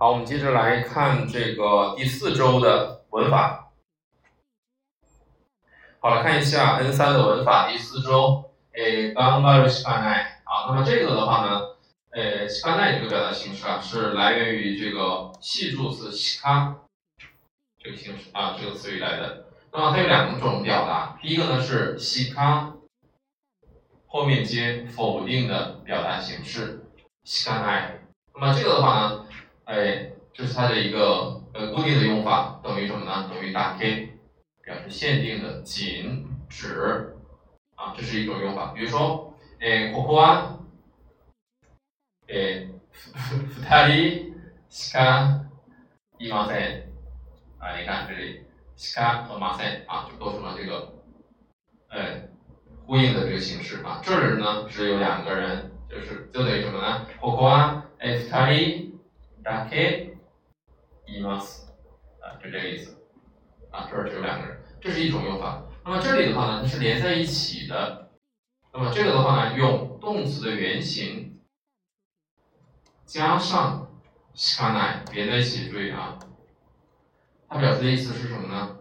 [0.00, 3.72] 好，我们接着来看这个第四周的文法。
[6.00, 8.52] 好，来看一下 N 三的文法第四周。
[8.74, 10.20] 诶，頑張るしかない。
[10.44, 11.62] 啊，那么这个的话呢，
[12.10, 16.74] 呃，しかない这个表达形式啊，是来源于这个系助词しか
[17.78, 19.46] 这个形式啊，这个词语来的。
[19.72, 22.74] 那么它有两种表达，第一个呢是しか
[24.06, 26.84] 后面接否定的表达形式
[27.24, 28.00] しかない。
[28.34, 29.19] 那么这个的话呢？
[29.70, 33.28] 哎，这是它的一个呃固定的用法，等于什么呢？
[33.28, 34.18] 等于打 K，
[34.62, 37.14] 表示限定的、仅、指
[37.74, 38.72] 啊，这是一种用法。
[38.74, 40.58] 比如说，哎，ここは
[42.28, 42.68] え
[43.68, 44.34] 二人
[44.68, 45.44] しか
[46.18, 46.82] いません
[47.58, 48.42] 啊，你看这里
[48.76, 50.94] しか和ません啊，就构成了这个
[51.88, 52.28] 哎
[52.86, 54.00] 呼应的这个形式啊。
[54.02, 57.06] 这里呢只有两个人，就是就等于什么呢？
[57.20, 58.89] ここはえ二人
[59.42, 60.16] だけ
[61.06, 61.66] 言います
[62.20, 62.96] 啊，就这个意思
[63.70, 65.62] 啊，这儿只有两个人，这是一种用法。
[65.84, 68.10] 那么这里的话呢，它是连在一起的。
[68.72, 71.40] 那么这个的话呢，用动词的原形
[73.06, 73.88] 加上
[74.34, 76.18] しかない连在一起，注意啊，
[77.48, 78.78] 它表示的意思是什么呢？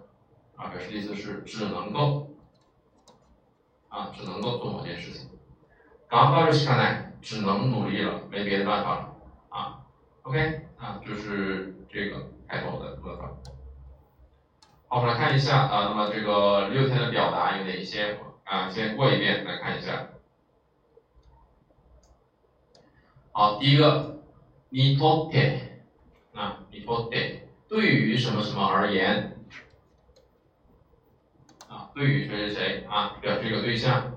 [0.56, 2.36] 啊，表示的意思是只能够
[3.90, 5.30] 啊，只能够做某件事情。
[6.10, 9.16] 頑張るしかない，只能努力了，没别的办法了
[9.50, 9.79] 啊。
[10.24, 13.18] OK，啊，就是这个开头的部分。
[14.88, 18.70] 好，我们来看一下啊，那么这个六天的表达有哪些啊？
[18.70, 20.10] 先过一遍来看一下。
[23.32, 24.24] 好，第一个，
[24.70, 25.60] 你托て
[26.34, 29.38] 啊，你托て对于什么什么而言
[31.68, 31.92] 啊？
[31.94, 33.18] 对于谁谁谁啊？
[33.22, 34.14] 表示一个对象。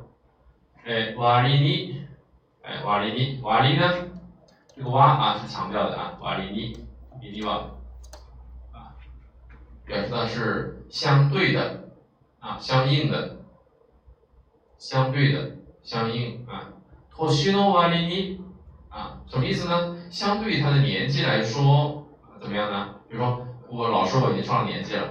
[0.85, 2.07] 哎，わりに，
[2.63, 4.02] 哎，わりに，わり呢？
[4.76, 6.76] 这个哇啊是强调的啊，哇里尼，
[7.22, 7.70] 里尼哇
[8.72, 8.98] 啊，
[9.86, 11.90] 表示的是相对的
[12.40, 13.38] 啊，相应的，
[14.80, 16.70] 相对的，相应啊。
[17.12, 18.42] 托西诺瓦里尼
[18.90, 19.96] 啊，什么意思呢？
[20.10, 22.08] 相对于他的年纪来说，
[22.42, 22.96] 怎么样呢？
[23.08, 25.08] 比如说，我老师我已经上了年纪了，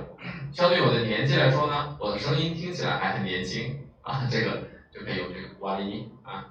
[0.52, 6.46] 相对我的年纪来说呢，我的声音听起来还很年轻啊，这个就可以用这个瓦里尼啊。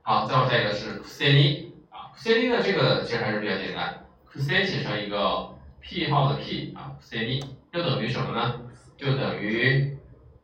[0.00, 1.73] 好，再往下一个是塞尼。
[2.16, 7.40] C D 呢，这个其实还是比较简单，C 写成一个 P 号的 P 啊，C D
[7.72, 8.60] 就等于什么呢？
[8.96, 9.98] 就等于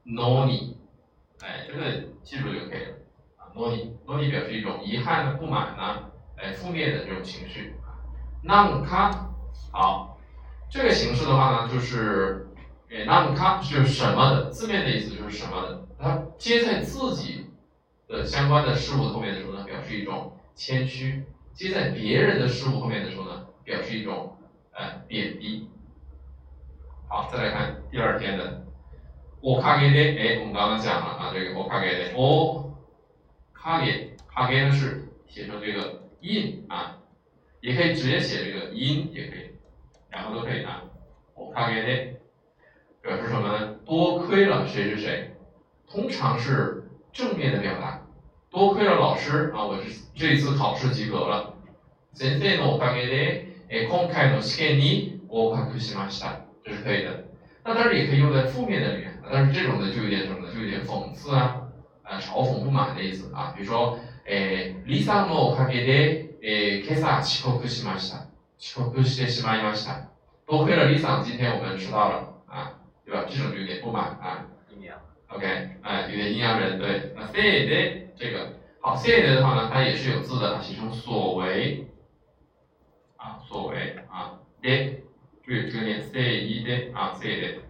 [0.04, 0.75] noni，
[1.41, 1.91] 哎，这个
[2.22, 2.97] 记住就可以了
[3.36, 7.75] 啊，noni，noni 表示一种遗憾的、不满呢，哎，负面的这种情绪。
[8.44, 9.12] nam ka，
[9.70, 10.19] 好，
[10.69, 12.48] 这个形式的话呢，就是
[12.91, 17.47] 哎，nam ka 是什么的，字面的意思就是什么的，它接在自己
[18.09, 21.25] 的相关的事物后面的时候呢，表示一种谦虚。
[21.53, 24.38] 接在别人的事物后面的时候呢，表示一种
[24.73, 25.69] 呃贬低。
[27.07, 28.63] 好，再来看第二天的，
[29.41, 32.73] おかげで，哎，我们刚刚讲了啊，这个おかげで，お
[33.53, 36.97] かげ，かげ呢是写成这个印啊，
[37.61, 39.51] 也可以直接写这个音，也可以，
[40.11, 40.83] 两个都可以啊。
[41.35, 42.16] おかげで
[43.01, 43.75] 表示什么呢？
[43.85, 45.31] 多亏了谁谁谁，
[45.88, 46.83] 通常是
[47.13, 47.98] 正面的表达。
[48.51, 49.83] 多亏了老师啊，我这
[50.16, 51.53] 这一次考试及格了。
[52.13, 56.39] 先生のおかげで、え今回の試験に合格しました。
[56.63, 57.25] 这是可以的。
[57.66, 60.53] 那当然也可以用在负面的里面，但是这种呢就有点什么呢？
[60.53, 61.63] 就有点讽刺啊，
[62.03, 63.53] 呃，嘲讽、不满的意思啊。
[63.57, 68.27] 比如说，えリサのおかげで、え今朝遅刻しました。
[68.57, 70.07] 遅刻してしまいました。
[70.47, 72.71] 多亏了李桑，今天我们迟到了啊，
[73.03, 73.25] 对吧？
[73.27, 74.45] 这种就有点不满啊。
[74.69, 74.95] 阴阳。
[75.27, 75.45] OK，
[75.81, 77.11] 哎，有点阴阳人对。
[77.17, 78.05] 那 say 的。
[78.19, 81.88] 这个好，say 的话呢，它也是有字的，写成所为
[83.17, 85.01] 啊，所为啊，de，
[85.43, 87.61] 注意这个念 say 一 de 啊，say 的，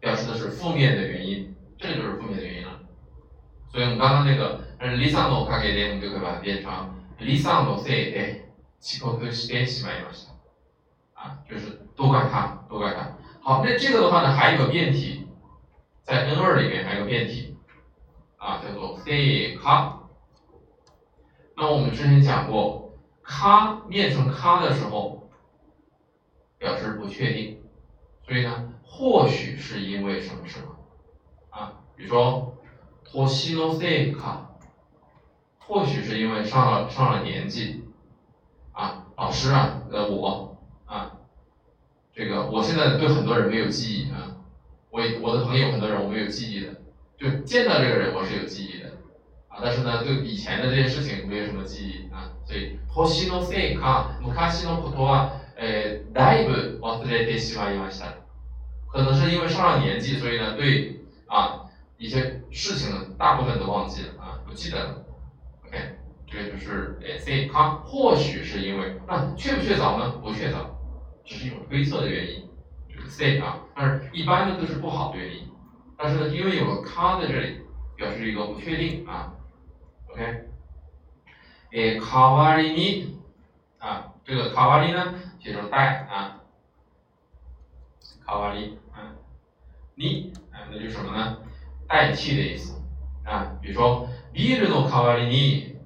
[0.00, 2.80] 表示的是负面的原因，这个就是负面的原因了。
[3.70, 6.70] 所以我们刚刚那个リサのおかげで，我们就可以把它变成
[7.20, 8.48] リサのせいで
[8.80, 10.32] 遅刻してしまいました。
[11.14, 13.18] 啊，就是都怪他，都怪他。
[13.42, 15.26] 好，那这个的话呢，还有个变体，
[16.02, 17.51] 在 N 二里面还有个变体。
[18.73, 19.99] 叫做 say 卡。
[21.55, 25.29] 那我们之前讲过，卡念成卡的时候，
[26.57, 27.59] 表示不确定，
[28.25, 30.65] 所以呢，或许是因为什么什么
[31.51, 31.81] 啊？
[31.95, 32.57] 比如说，
[33.03, 34.49] 托西诺 say 卡，
[35.59, 37.83] 或许是因为上了上了年纪
[38.71, 41.19] 啊，老师啊，呃，我啊，
[42.13, 44.37] 这个我现在对很多人没有记忆啊，
[44.89, 46.82] 我我的朋友很多人我没有记忆的。
[47.22, 48.90] 就见到这个人我是有记忆的
[49.48, 58.12] 啊，但是呢，对以前的这些事情没有什么记忆啊，所以星のせいか昔のことは 呃，だいぶ忘れてしまいました。
[58.90, 61.64] 可能是因为上了年纪，所以呢，对啊
[61.98, 64.94] 一些事情呢，大部分都忘记了啊，不记得了。
[65.66, 65.84] OK，
[66.26, 70.08] 这个就是呃，say 他或许是因为那确不确凿呢？
[70.22, 70.64] 不确凿，
[71.24, 72.40] 只是一种推测的原因。
[72.88, 75.44] 这个 say 啊，但是一般呢都是不好的原因。
[76.02, 77.62] 但是呢，因为有个他在这里，
[77.96, 79.34] 表示一个不确定啊。
[80.10, 80.48] OK，
[81.72, 83.18] 诶，卡瓦里尼
[83.78, 86.40] 啊，这个卡瓦里呢，写成代啊，
[88.24, 89.14] 卡瓦里啊，
[89.94, 91.38] 你啊，那就是什么呢？
[91.88, 92.80] 代替的意思
[93.24, 93.58] 啊。
[93.60, 95.76] 比如说，ビールの代わりに、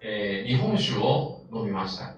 [0.00, 2.14] 诶，日本酒を飲みました。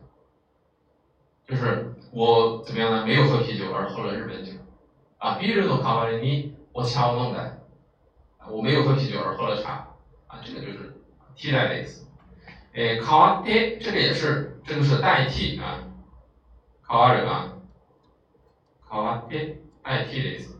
[1.48, 3.04] 就是我怎么样呢？
[3.04, 4.52] 没有喝啤酒，而喝了日本酒。
[5.18, 7.52] 啊，ビールの代わりに 我茶を飲んだ。
[8.48, 9.86] 我没有喝啤酒而喝了茶。
[10.26, 10.92] 啊，这个就是
[11.34, 12.06] 替代的意思。
[12.74, 15.84] 诶，代わって，这个也是，这个是代替啊。
[16.88, 17.52] 代わる啊。
[18.90, 20.58] 代わって代替的意思。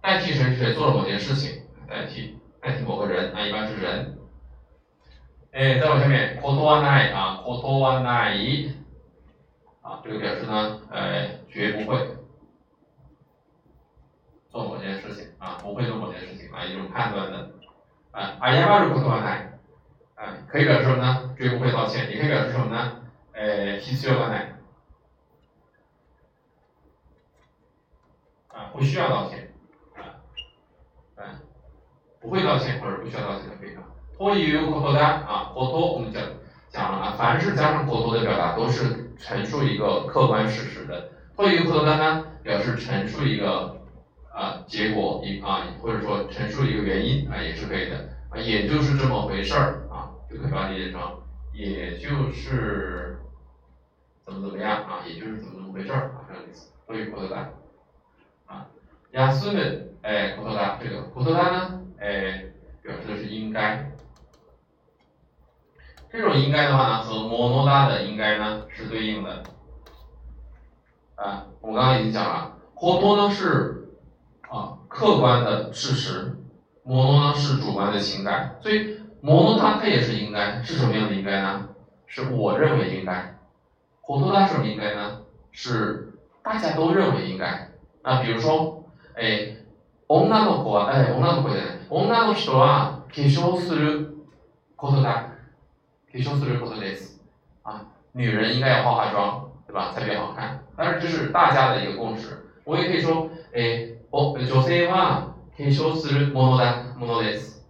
[0.00, 4.18] 代替谁谁做了某件事情，代替代替某个人，啊，一般是人。
[5.52, 8.72] 哎，再往下面，断わない啊，断わない
[9.82, 12.06] 啊，这个表示呢，呃，绝不会。
[14.53, 17.49] 做某件事情啊，不会做某件事情啊，一种判断的
[18.11, 18.37] 啊。
[18.39, 19.51] 阿亚巴鲁库托奈
[20.13, 21.33] 啊，可以表示什么呢？
[21.35, 23.01] 追不会道歉，也可以表示什么呢？
[23.31, 24.53] 呃，必须要奈
[28.49, 29.51] 啊，不需要道歉
[29.95, 30.21] 啊，
[31.15, 31.41] 啊，
[32.21, 33.81] 不会道歉或者不需要道歉的可以啊。
[34.15, 36.21] 托于库托达啊，口头我们讲
[36.69, 41.09] 讲了啊，凡是加上口头的表达都是陈述一个客观事实的。
[41.35, 43.81] 脱衣于口头单呢，表示陈述一个。
[44.33, 50.99] 啊，结果一啊，或者说陈述一个原因啊，也是可以的啊，也就是这么回事儿啊，就可以把它理解成，
[51.53, 53.19] 也就是
[54.25, 56.71] 怎么怎么样啊，也就是怎么怎么回事儿啊，这样意思。
[56.87, 57.47] 所以，口头达
[58.47, 58.65] 啊，
[59.11, 62.45] 亚斯的哎，口头达这个口头达呢，哎，
[62.81, 63.91] 表示的是应该。
[66.11, 69.43] 这种应该的话呢，和摩诺达的应该呢是对应的
[71.15, 71.45] 啊。
[71.61, 73.81] 我们刚刚已经讲了，活泼呢是。
[74.52, 76.34] 啊，客观的事实，
[76.82, 81.68] 摩诺呢是主观的情感，所以摩诺它它也是应该，是什么样的应该呢？
[82.06, 83.36] 是我认为应该，
[84.00, 85.20] 活脱它什么应该呢？
[85.52, 87.68] 是大家都认为应该。
[88.00, 88.84] 啊，比如说，
[89.14, 89.56] 哎，
[90.08, 94.14] 女の子は哎，女の子じゃない、女の人は化粧する
[94.76, 95.28] ことだ、
[96.10, 97.20] 化粧することです。
[97.62, 99.92] 啊，女人应该要化化妆，对吧？
[99.92, 100.58] 才比较好看。
[100.74, 102.46] 但是这是大家的一个共识。
[102.64, 103.91] 我也可以说，哎。
[104.12, 107.66] 哦，女性は化粧するものだものです。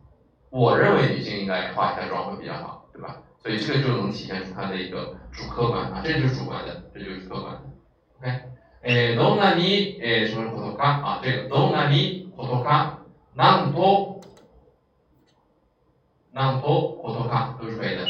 [0.50, 3.16] 我认为女性应该化一下妆会比较好，对吧？
[3.42, 7.60] 所以这个就能体现出它的一个主客观啊，这就是主观的，这就是客观的。
[8.20, 8.42] OK，
[8.82, 11.20] えどんなにえ什么ことか啊？
[11.22, 12.98] 这个どんなにことか、
[13.36, 14.20] なんと
[16.32, 18.06] なんとことか都是可以的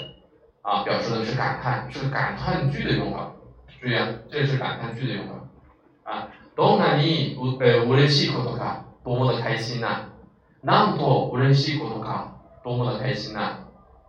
[0.62, 3.32] 啊，表示的是感叹，是感叹句的用法。
[3.81, 5.35] 注意啊，这是感叹句的用法
[6.05, 6.29] 啊。
[6.56, 10.08] どんなにう嬉しいことか、多么的开心呐！
[10.62, 12.32] なんと嬉しいことか、
[12.64, 13.58] 多么的开心呐！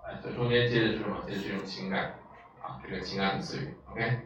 [0.04, 1.18] 哎，这中间接的是什么？
[1.28, 2.16] 接的是一种情感
[2.62, 3.74] 啊，这个情感的词语。
[3.92, 4.20] OK，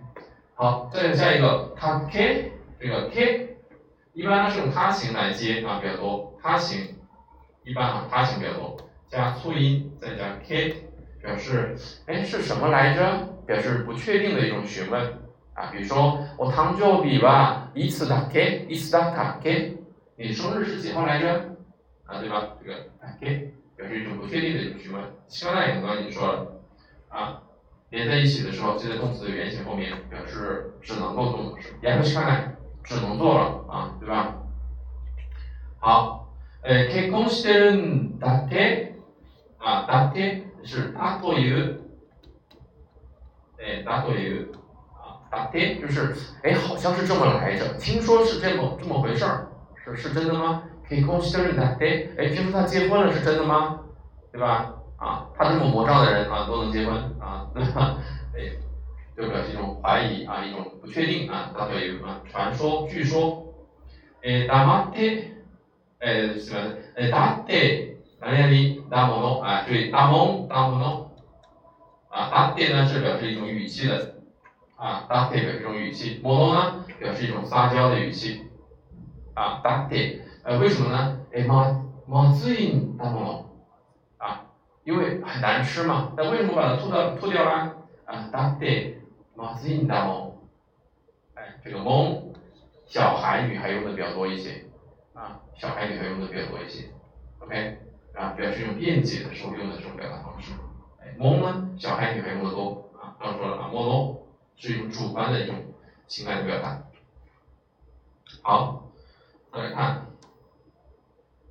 [0.55, 3.57] 好，再下一个，他 K，这个 K，
[4.13, 6.95] 一般呢是用他形来接啊比较多，他形
[7.63, 8.77] 一般啊他形比较多，
[9.10, 10.89] 加促音再加 K，
[11.22, 11.75] 表示
[12.07, 13.27] 哎是什么来着？
[13.45, 15.19] 表示不确定的一种询问。
[15.58, 19.76] 啊，比如说我堂舅比吧，一次打给，一次打卡给，
[20.16, 21.56] 你生日是几号来着？
[22.06, 22.50] 啊，对吧？
[22.62, 25.02] 这个打给表示一种不确定的一种询问。
[25.26, 26.46] 希望大家刚刚已经说了，
[27.08, 27.42] 啊，
[27.90, 34.36] 连在一起的时候，接在动词的原形后面，表示只能够做的事，也不是看只能做了啊，对吧？
[35.80, 36.28] 好，
[36.62, 38.92] 呃，結婚してるんだっけ？
[39.58, 41.80] 啊，だけ是だという，
[43.58, 44.52] え、だという。
[45.30, 49.49] 打的就是，哎，好像是这么来着，听说是这么这么回事儿，
[49.85, 50.62] 是是真的吗？
[50.88, 53.80] 可以恭喜的人打的，哎，听说他结婚了，是真的吗？
[54.32, 54.75] 对吧？
[54.97, 57.99] 啊，他这么魔障的人啊，都能结婚啊， 对吧？
[58.35, 58.40] 哎，
[59.16, 63.52] 就表示一种怀疑啊，一种不确定啊，大概有啊，传说、据说，
[64.23, 65.32] 哎，打马的，
[65.99, 66.61] 哎，什么？
[66.97, 69.64] 哎，打的，哪里哪里打么诺啊？
[69.68, 71.11] 对，打蒙打么诺，
[72.08, 74.14] 啊，打的呢是表示一种语气的。
[74.78, 78.44] 啊，打的表示一种语气，摩诺呢表示一种撒娇的语气，
[79.35, 81.20] 啊，打的，呃，为什么呢？
[81.35, 83.50] 哎，马马子音打摩诺，
[84.18, 84.47] 啊，
[84.85, 87.75] 因为很难吃嘛，那为什么把它吐掉吐掉了？
[88.04, 88.94] 啊，打的
[89.35, 90.40] 马子音打摩，
[91.64, 92.32] 这个蒙，
[92.87, 94.64] 小孩女孩用的比较多一些，
[95.12, 96.85] 啊，小孩女孩用的比较多一些
[97.40, 97.78] ，OK，
[98.14, 100.52] 啊，表示一种辩解的时候用的这种表达方式。
[101.02, 105.55] 哎，蒙呢，小孩女孩用的多，啊，刚说了啊，莫罗是一种主观的一种
[106.07, 106.83] 情感的表达。
[108.41, 108.91] 好，
[109.51, 110.07] 再来看，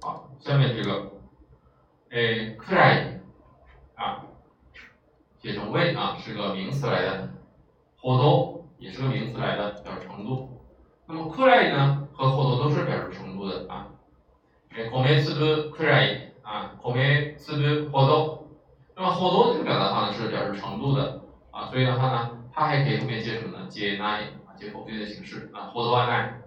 [0.01, 1.11] 好，下面这个，
[2.11, 3.21] 哎，克莱，
[3.95, 4.25] 啊，
[5.41, 7.31] 写成为啊，是个名词来的，
[8.01, 10.61] 活动也是个名词来的，表示程度。
[11.07, 13.89] 那么克莱呢和活动都是表示程度的啊，
[14.71, 18.49] 哎，コメツブ克莱啊，コメツブ活动，
[18.97, 23.68] 那么活动这个表达方呢是表示程度的啊，所以的话呢， 它还可以后面接什么呢？
[23.70, 26.42] 接奈啊，接否定的形式啊，活动完奈。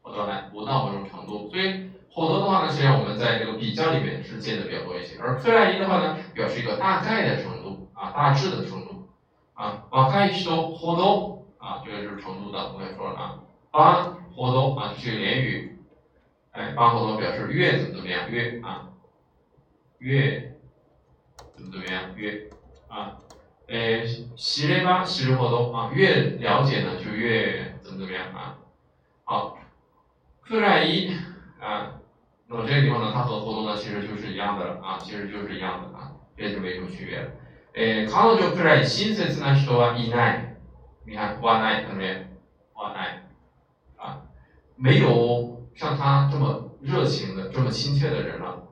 [0.00, 5.20] 活动呢不到某种程度，所以活动的话呢，实际上我们在这个比较里面是见的比较多一些。
[5.20, 9.06] 而克莱伊的话呢，表示一个大概的程度啊，大致的程度
[9.52, 9.84] 啊。
[9.90, 13.38] 瓦开西多活动啊，这个就是程度的，我也说了啊。
[13.70, 15.78] 八活动啊，这是个连语，
[16.52, 18.88] 哎，八活动表示越怎么怎么样，越啊，
[19.98, 20.56] 越
[21.54, 22.48] 怎么怎么样，越
[22.88, 23.18] 啊，
[23.67, 28.57] 呃，习列巴习日活动啊，越了解呢就越怎么怎么样啊，
[29.25, 29.57] 好。
[30.41, 31.11] 克莱伊
[31.59, 31.99] 啊，
[32.47, 37.29] 那么这个地方呢，它和活动呢其实就是一样的了啊，其实就是一样的啊，这就没什么区别了。
[37.73, 40.55] 诶，彼女くらい親切な人はいない。
[41.05, 42.27] 你看，哇奈旁边，
[42.73, 43.23] 哇奈
[43.97, 44.21] 啊，
[44.75, 48.67] 没有像他这么热情的、这么亲切的人了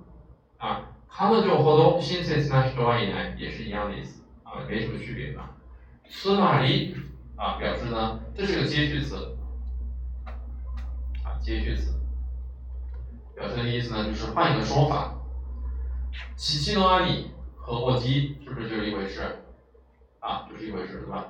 [0.57, 0.95] 啊。
[1.09, 4.18] 彼女ほど親切な人はいない，也是一样的意思
[4.49, 5.55] 啊，没什么区别啊。
[6.09, 6.95] つまり
[7.35, 9.31] 啊，表示呢，这是个接续词。
[11.41, 11.93] 接续词，
[13.35, 15.13] 表示的意思呢，就是换一个说法。
[16.35, 19.43] 七七诺阿里和沃基是不是就是一回事？
[20.19, 21.27] 啊，就是一回事，对吧？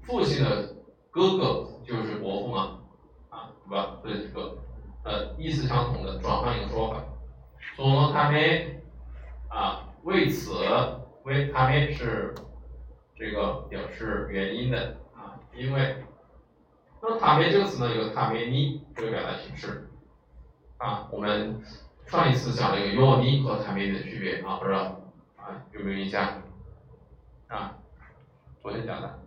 [0.00, 0.74] 父亲的
[1.10, 2.78] 哥哥就是伯父嘛，
[3.28, 3.98] 啊，对吧？
[4.02, 4.56] 这个
[5.04, 7.02] 呃意思相同的，转换一个说法。
[7.76, 8.82] 所诺他们
[9.48, 10.64] 啊，为此
[11.25, 12.33] 为他们是
[13.17, 15.97] 这个表示原因的啊，因为。
[17.01, 19.87] 那么塔梅这个词呢，有塔梅尼这个表达形式
[20.79, 21.07] 啊。
[21.11, 21.61] 我们
[22.07, 24.99] 上一次讲了一个尤尼和塔梅尼的区别啊，不知道
[25.37, 26.41] 啊有没有印象
[27.47, 27.77] 啊？
[28.63, 29.19] 昨天讲的，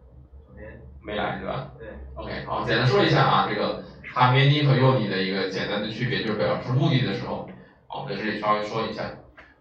[0.45, 1.71] 昨天没来是吧？
[1.79, 1.89] 对。
[2.17, 7.49] OK，好，简单说一下啊，这个塔梅尼和尤尼的一个简单的区别，就是表示目的的时候，
[7.87, 9.05] 好，在这里稍微说一下。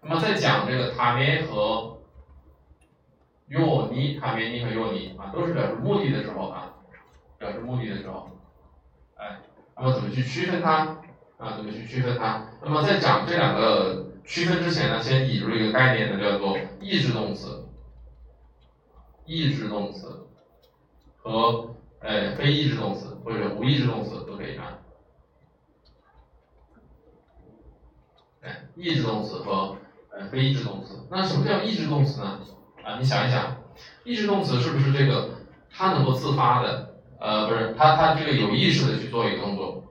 [0.02, 1.97] 那么在讲这个塔梅和
[3.48, 6.74] 尤尼，塔梅尼和尤尼啊，都是表示目的的时候啊。
[7.38, 8.28] 表示目的的时候，
[9.14, 9.38] 哎，
[9.76, 10.98] 那么怎么去区分它
[11.38, 11.56] 啊？
[11.56, 12.48] 怎么去区分它？
[12.60, 17.64] 那么在讲这两个区分之前呢，先引入一个概念呢，叫做意志动词。
[19.24, 20.26] 意志动词
[21.18, 24.78] 和哎非意志动词或者无意志动词都可以啊。
[28.40, 29.76] 哎，意志动词和
[30.10, 31.06] 呃非意志动词。
[31.08, 32.40] 那什么叫意志动词呢？
[32.88, 33.54] 啊，你想一想，
[34.02, 35.28] 意志动词是不是这个
[35.70, 36.94] 它能够自发的？
[37.20, 39.84] 呃，不是，它它这个有意识的去做一个动作，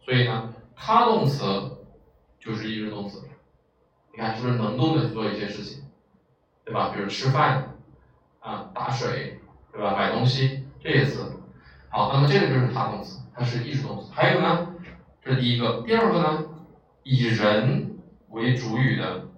[0.00, 1.46] 所以呢，他动词
[2.40, 3.22] 就是意志动词。
[4.10, 5.84] 你看是不是能动的去做一些事情，
[6.64, 6.90] 对吧？
[6.92, 7.76] 比如吃饭，
[8.40, 9.38] 啊，打水，
[9.72, 9.94] 对吧？
[9.94, 11.32] 买东西这些词。
[11.88, 14.10] 好，那么这个就是他动词，它是意志动词。
[14.12, 14.74] 还有呢，
[15.22, 16.44] 这是第一个，第二个呢，
[17.04, 19.28] 以人为主语的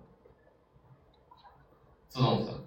[2.08, 2.61] 自动词。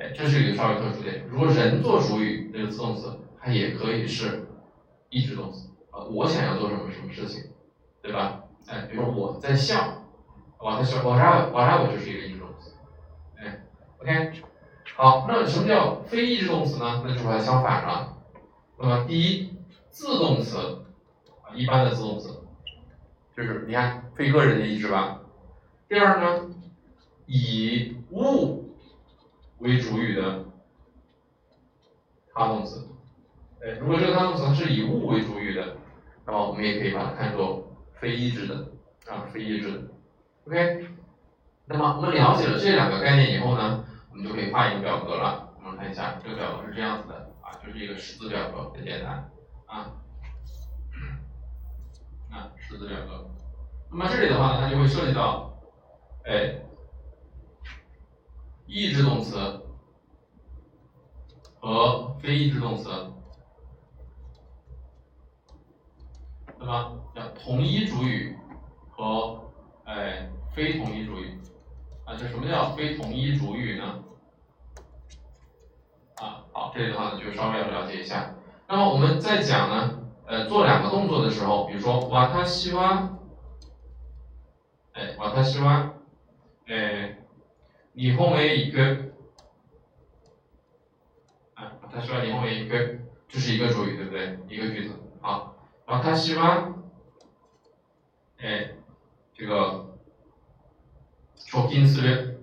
[0.00, 1.26] 哎，这是一个稍微特殊点。
[1.28, 3.18] 如果人做主语，这个自动词。
[3.42, 4.46] 它也可以是
[5.08, 7.42] 意志动词啊，我想要做什么什么事情，
[8.02, 8.44] 对吧？
[8.66, 10.04] 哎，比如我在笑，
[10.58, 12.74] 我在笑，我啥我啥我就是一个意志动词，
[13.38, 13.64] 哎
[13.98, 14.32] ，OK，
[14.94, 17.02] 好，那什么叫非意志动词呢？
[17.02, 18.18] 那就把它相反了。
[18.78, 19.54] 那么第一，
[19.88, 20.84] 自动词
[21.42, 22.42] 啊，一般的自动词，
[23.34, 25.22] 就是你看非个人的意志吧。
[25.88, 26.50] 第二呢，
[27.24, 28.59] 以物
[29.60, 30.44] 为主语的
[32.34, 32.88] 他动词。
[33.62, 35.76] 哎，如果这个他动词是以物为主语的，
[36.26, 38.54] 那么我们也可以把它看作非意志的
[39.06, 39.78] 啊，非意志的。
[40.46, 40.88] OK，
[41.66, 45.52] 那么我们了解了这两个概念以后呢，我们就可以画一个表格了。
[45.62, 49.30] 我们看一下，这个表格是这样子的啊，就是一个十字表格，很简单
[49.66, 49.92] 啊，
[52.30, 53.28] 啊，十字表格。
[53.90, 55.52] 那么这里的话呢，它就会涉及到，
[56.24, 56.54] 哎，
[58.70, 59.36] 意志动词
[61.58, 62.88] 和非意志动词。
[66.58, 66.92] 对吧？
[67.14, 68.36] 叫同一主语
[68.90, 69.50] 和
[69.84, 71.38] 哎非同一主语
[72.04, 74.04] 啊，就什么叫非同一主语呢？
[76.16, 78.34] 啊，好，这里的话呢就稍微要了解一下。
[78.68, 83.08] 那么我们在讲呢，呃，做两个动作的时候，比如说瓦塔西哇，
[84.92, 85.94] 哎，瓦塔西哇，
[86.66, 87.19] 哎，
[87.93, 89.11] 日本へ行く，
[91.55, 94.39] 啊，瓦塔西哇日本へ行く，这是一个主语，对不对？
[94.49, 94.99] 一个句子。
[95.21, 96.73] 好，瓦塔西哇，
[98.37, 98.75] 哎，
[99.33, 99.97] 这个
[101.37, 102.35] 貯金する。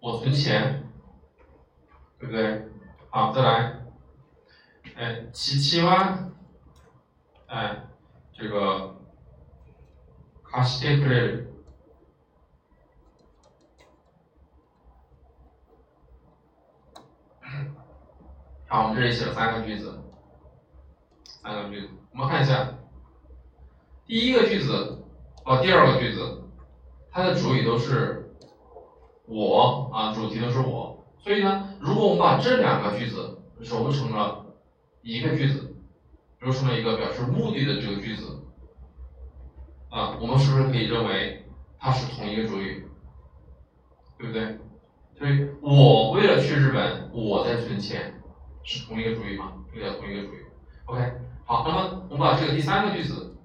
[0.00, 0.84] 我存钱，
[2.18, 2.68] 对不对？
[3.08, 3.86] 好，再来，
[4.96, 6.30] 哎，七七万，
[7.48, 7.84] 哎，
[8.32, 8.94] 这个，
[10.42, 11.48] 貸してくれる。
[18.68, 20.02] 好，我们这里写了三个句子，
[21.42, 22.74] 三个句子，我们看一下，
[24.06, 25.04] 第一个句子
[25.44, 26.42] 和第二个句子，
[27.10, 28.20] 它的主语都是。
[29.26, 34.44] 我啊，主题都是我，所以呢，如果我们把这两个句子揉成了
[35.00, 35.67] 一个句子，
[36.39, 38.43] 揉成了一个表示目的的这个句子，
[39.89, 41.45] 啊，我们是不是可以认为
[41.77, 42.87] 它是同一个主语，
[44.17, 44.57] 对不对？
[45.17, 48.21] 所以我为了去日本，我在存钱，
[48.63, 49.53] 是同一个主语吗？
[49.73, 50.45] 对的，同一个主语。
[50.85, 51.11] OK，
[51.45, 53.35] 好，那么我们把这个第三个句子，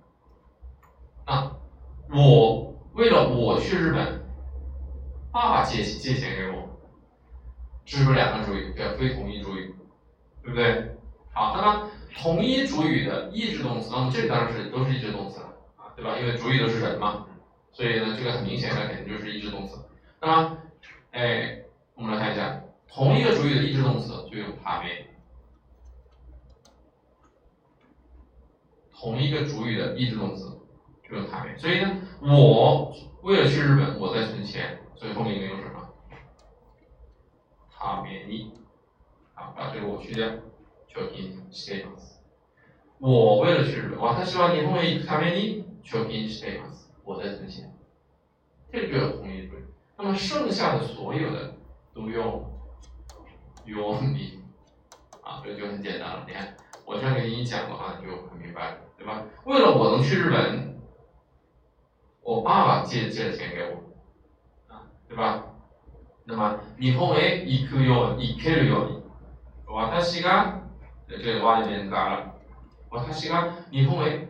[1.25, 1.57] 啊，
[2.11, 4.23] 我为了我去日本。
[5.33, 6.79] 爸爸借借钱给我，
[7.85, 8.73] 这是不是两个主语？
[8.73, 9.75] 叫非同一主语，
[10.45, 10.97] 对不对？
[11.33, 16.19] 好，那么同一主语的意志动词，那么这当然是都是意志动词了啊，对吧？
[16.19, 17.27] 因为主语都是人嘛，
[17.73, 19.79] 所以呢，这个很明显的肯定就是意志动词。
[20.21, 20.59] 那么，
[21.11, 21.63] 哎，
[21.95, 25.07] 我们来看一下，同一个主语的意志动词就用他没，
[28.93, 30.59] 同一个主语的意志动词
[31.09, 31.57] 就用他没。
[31.59, 34.79] 所以呢，我为了去日本，我在存钱。
[34.97, 35.89] 所以后面应该用什么？
[37.69, 38.53] 他面に，
[39.35, 40.27] 啊，把这个我去掉，
[40.94, 42.22] 貯金しています。
[43.00, 46.92] 我为了去日本，私は日本へ行くために貯金しています。
[47.04, 47.72] 我在存钱，
[48.72, 49.64] 这个就要同义对。
[49.98, 51.56] 那么剩下的所有的
[51.94, 52.52] 都用
[53.66, 54.40] 用你，
[55.22, 56.26] 啊，这就很简单了。
[56.28, 59.24] 你看，我这样给你讲的话，你就很明白了，对吧？
[59.46, 60.76] 为了我能去日本，
[62.22, 63.84] 我爸爸借借了钱给我。
[65.10, 65.44] 对吧？
[66.26, 69.02] 那么日本へ行くように行けるように
[69.66, 70.62] 私が
[71.08, 72.36] 这个哇里面加了
[72.90, 74.28] 私が日本へ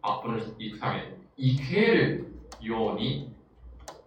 [0.00, 1.02] 啊不是行くため
[1.36, 2.26] 行ける
[2.60, 3.32] ように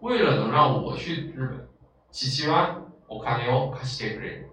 [0.00, 1.68] 为了能让我去日本
[2.10, 4.50] 父はお金を貸してくれる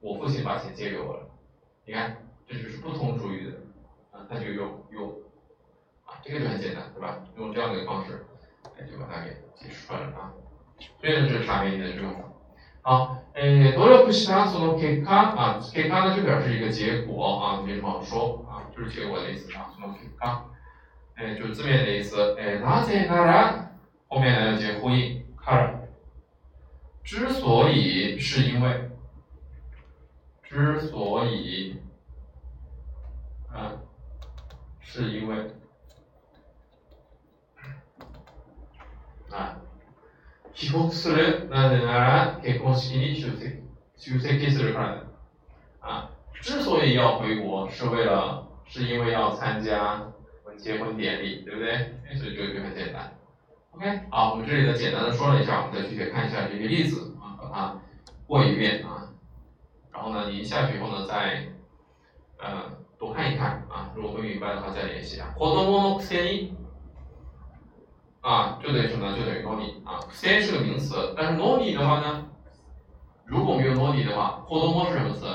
[0.00, 1.28] 我父亲把钱借给我了
[1.84, 3.58] 你看这就是不同主语的
[4.12, 5.10] 啊他就用用
[6.04, 8.24] 啊这个就很简单对吧用这样的一个方式
[8.76, 10.32] 哎就把它给解释出来了啊
[11.00, 12.14] 所以呢，这是啥原因的这种。
[12.82, 20.44] 好，诶，努力したその結果啊，結果呢就表示一个结果啊，没什么好说啊，就是结果的意思啊，その結果，
[21.16, 22.34] 诶，就是字面的意思。
[22.38, 23.70] 诶，なぜなら
[24.08, 25.78] 后面呢要接呼应，から
[27.04, 28.88] 之所以是因为，
[30.42, 31.74] 之所以，
[33.52, 33.80] 啊，
[34.80, 35.36] 是因为，
[40.54, 43.62] 帰国するなぜなら結婚式に出席
[43.96, 45.04] 出席するから
[45.80, 46.10] 啊，
[46.42, 50.12] 之所以要回国，是为了是因为要参加
[50.58, 51.94] 结婚典礼，对不对？
[52.16, 53.12] 所以这个就很简单。
[53.72, 57.80] OK，好，我们这里呢简单的说了一下，我们再具体看一下这些例子啊，把它
[58.26, 59.10] 过一遍啊。
[59.92, 61.46] 然后呢，你下去以后呢，再
[62.38, 62.64] 呃
[62.98, 65.34] 多看一看啊，如果没明白的话再联系啊。
[65.34, 66.52] 子供のくせに
[68.23, 69.17] 啊，就等于什么呢？
[69.17, 72.25] 就等于 noni 啊，c 是个名词，但是 noni 的话呢，
[73.25, 75.25] 如果没有 noni 的话，活动模是什么词？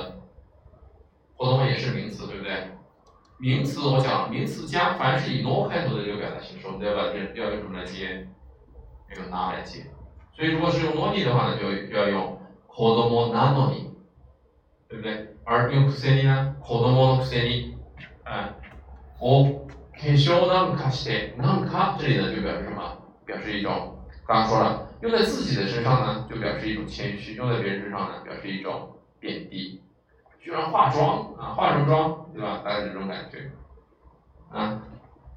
[1.36, 2.70] 活动模也是名词，对不对？
[3.38, 8.26] 名词我讲，名词加凡是以 no 开头的这个表达形式，我们要把这要用什么来接？
[9.10, 9.84] 要用 na 来接。
[10.34, 13.90] 所以如果是用 noni 的话呢，就要用活动模 na noni，
[14.88, 15.36] 对不对？
[15.44, 17.74] 而用 kuseni 呢，活动模 kuseni，
[18.24, 18.54] 哎，
[19.20, 19.68] 我。
[19.97, 22.97] 化粧なんかして、なんか这里呢就表示什么？
[23.25, 28.89] 表示一种，刚刚说了，用在自己的身上呢，就表示一种谦虚；用在别人身上呢，表示一种
[29.19, 29.81] 贬低。
[30.41, 32.61] 居然化妆啊，化什么妆，对吧？
[32.65, 33.49] 大概是这种感觉。
[34.51, 34.81] 啊，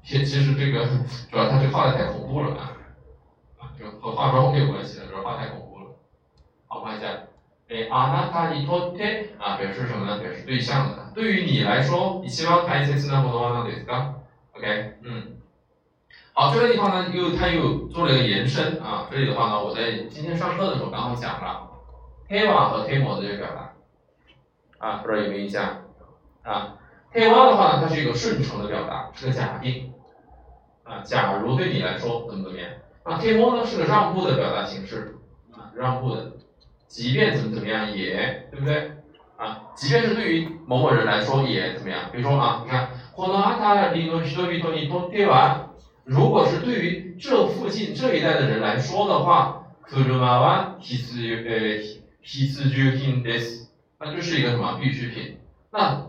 [0.03, 0.85] 其其实这个
[1.31, 2.73] 主要他这画的太恐怖了啊，
[3.57, 5.95] 啊，就和化妆没有关系了，主要画太恐怖了。
[6.67, 7.07] 好，看一下，
[7.69, 10.19] 哎，あなたにとって啊，表示什么呢？
[10.19, 11.11] 表示对象的。
[11.15, 14.13] 对于你来说，一番大切なものは何ですか
[14.62, 15.38] ？OK，嗯，
[16.34, 19.08] 好，这个地方呢，又它又做了一个延伸啊。
[19.10, 21.68] 这里的话呢，我在今天上课的时候刚好讲了
[22.28, 23.72] t e w a 和 temo 的这个表达
[24.78, 25.82] 啊，不知道有没有印象
[26.44, 26.78] 啊
[27.12, 29.92] t e w a 的话呢，它是一个顺承的表达，是个假定
[30.84, 32.70] 啊，假如对你来说怎么怎么样。
[33.04, 35.16] 那 temo 呢是个让步的表达形式
[35.50, 36.34] 啊，让步的，
[36.86, 38.92] 即便怎么怎么样也，对不对
[39.36, 39.62] 啊？
[39.74, 42.10] 即便是对于某某人来说也怎么样？
[42.12, 45.65] 比如说啊，你看，この辺りの人々にとっては。
[46.05, 51.83] 如果是对于这附近这一带的人来说的话，車は必須呃
[52.21, 53.67] 必須需品です，
[53.99, 55.37] 那就是一个什么必需品。
[55.69, 56.07] 那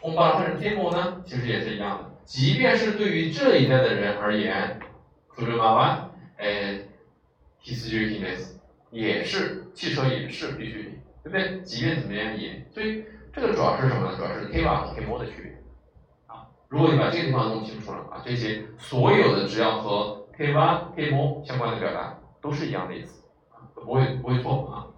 [0.00, 2.04] 我们把它换成 table 呢，其实也是一样的。
[2.24, 4.78] 即便是对于这一带的人而言，
[5.36, 6.78] 車は呃
[7.62, 8.54] 必須需品です，
[8.90, 11.60] 也是汽车也是必需品，对不对？
[11.60, 14.16] 即便怎么样也，所以这个主要是什么呢？
[14.16, 15.52] 主要是 table 和 table 的区别。
[16.73, 23.25] 如果你把这个地方弄清楚了啊，这些所有的只要和 k one k more 相关的表达都是一样的意思，
[23.75, 24.89] 不会不会错啊。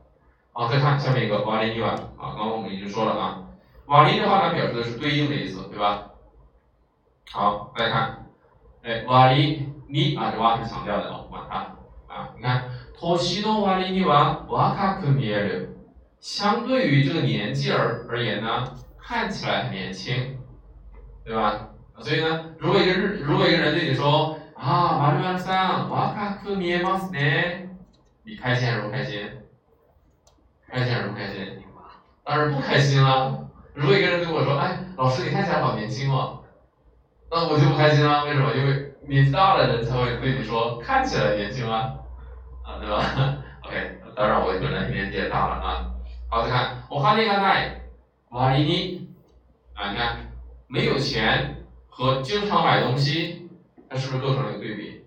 [0.54, 3.44] 好，再看下面一个瓦里尼瓦啊，刚刚我们已经说了啊，
[3.88, 6.12] 瓦里的话呢表示的是对应的意思，对吧？
[7.34, 8.26] 好，再看，
[8.82, 11.58] 哎，瓦里尼啊，这瓦是强调的啊，瓦它
[12.08, 15.68] 啊，你看，托西诺瓦里尼瓦瓦卡克米尔，
[16.22, 18.64] 相对于这个年纪而而言呢，
[18.98, 20.38] 看起来很年轻。
[21.26, 21.70] 对吧？
[22.00, 27.20] 所以呢，如果一个日，如果一个人对你说啊，马里马桑，瓦卡克米马斯呢，
[28.24, 29.28] 你开心还是不开心？
[30.70, 31.64] 开心还是不开心？
[32.24, 33.50] 当然不开心了。
[33.74, 36.44] 如果一个人对我说，哎，老师你看起来好年轻哦，
[37.32, 38.26] 那我就不开心了。
[38.26, 38.54] 为什么？
[38.54, 41.96] 因为年纪大的人才会对你说看起来年轻吗，
[42.64, 43.04] 啊，对吧
[43.64, 45.92] ？OK，当然我本来年纪也大了啊。
[46.30, 47.82] 好，再看，我哈尼卡奈，
[48.30, 49.10] 瓦里尼，
[49.74, 50.25] 啊，你看。
[50.68, 53.50] 没有钱和经常买东西，
[53.90, 55.04] 它是不是构成了一个对比，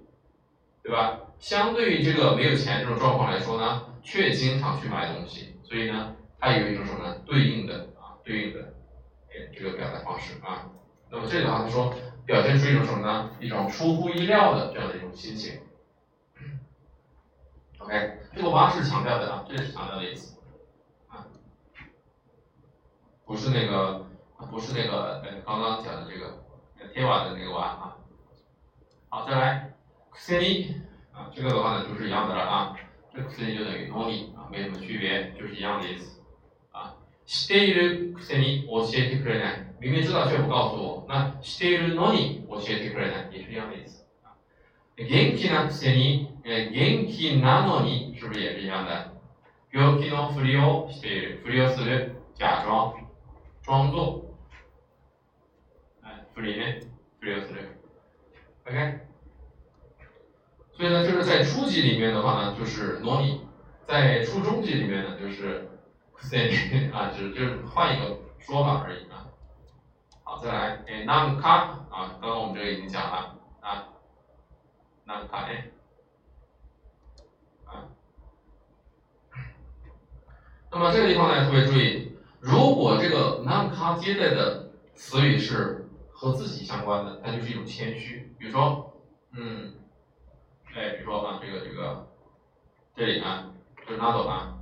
[0.82, 1.20] 对吧？
[1.38, 7.18] 相对于这个没有钱这种状况来说呢，却经常去买东西，所以呢，它有一种什么呢？
[7.26, 8.74] 对应的啊，对应的，
[9.30, 10.70] 哎，这个表达方式啊。
[11.10, 11.94] 那么这里的话，他说
[12.26, 13.30] 表现出一种什么呢？
[13.40, 15.60] 一种出乎意料的这样的一种心情。
[17.78, 20.38] OK，这个蛙是强调的啊，这是强调的意思
[21.08, 21.26] 啊，
[23.24, 24.07] 不是那个。
[24.51, 26.43] 不是那个呃刚刚讲的这个
[26.93, 27.95] 天瓦的那个瓦啊，
[29.09, 29.73] 好再来，
[30.15, 30.73] cni
[31.11, 32.75] 啊这个的话呢就是一样的了啊，
[33.13, 36.21] 这 cni 就等于 noni 啊没什么区别，就是一样的意思
[36.71, 36.95] 啊。
[37.25, 44.35] 知っているくせに教えてくれない，明明知道却不告诉我，那知っているのに教えてくれない也是一样的意思啊。
[44.97, 49.13] 元気なくせに呃元気なのに是不是也是一样的？
[49.71, 52.93] 病気のふりをしている，ふりをする，假装，
[53.63, 54.26] 装作。
[56.38, 56.80] 不里面
[57.18, 57.58] 不要死的
[58.64, 59.00] ，OK。
[60.70, 63.40] 所以呢，就是在初级里面的话呢，就是模拟；
[63.88, 65.68] 在初中级里面呢，就是，
[66.92, 69.26] 啊，就是就是换一个说法而已啊。
[70.22, 71.48] 好，再来，哎，nam ka
[71.90, 73.88] 啊，刚刚我们这个已经讲了啊
[75.08, 75.72] ，nam ka 哎，
[77.64, 77.90] 啊。
[80.70, 85.84] 那么这个地方呢，特别注意，如果这个 nam ka 接待的词语是。
[86.17, 88.33] 和自己相关的，它就是一种谦虚。
[88.37, 88.93] 比如说，
[89.31, 89.73] 嗯，
[90.75, 92.07] 哎，比如说啊，这个这个，
[92.95, 93.51] 这里啊，
[93.87, 94.59] 就是那朵啊，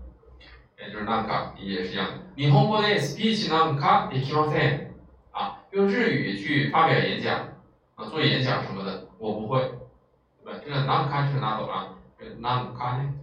[0.80, 2.18] 哎，就是那卡也是一样的。
[2.36, 4.92] 日本語でスピーチなんかできません。
[5.32, 7.48] 啊，用日语去发表演讲
[7.96, 9.60] 啊，做演讲什么的，我不会，
[10.44, 10.60] 对吧？
[10.64, 11.96] 这个那卡就是那朵啊，
[12.40, 13.14] 那卡呢，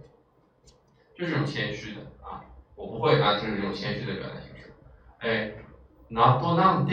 [1.15, 4.73] 就是这种谦虚的啊，我不会啊，就是这种谦虚的表达形式。
[5.19, 5.51] 哎，
[6.07, 6.87] 那朵なん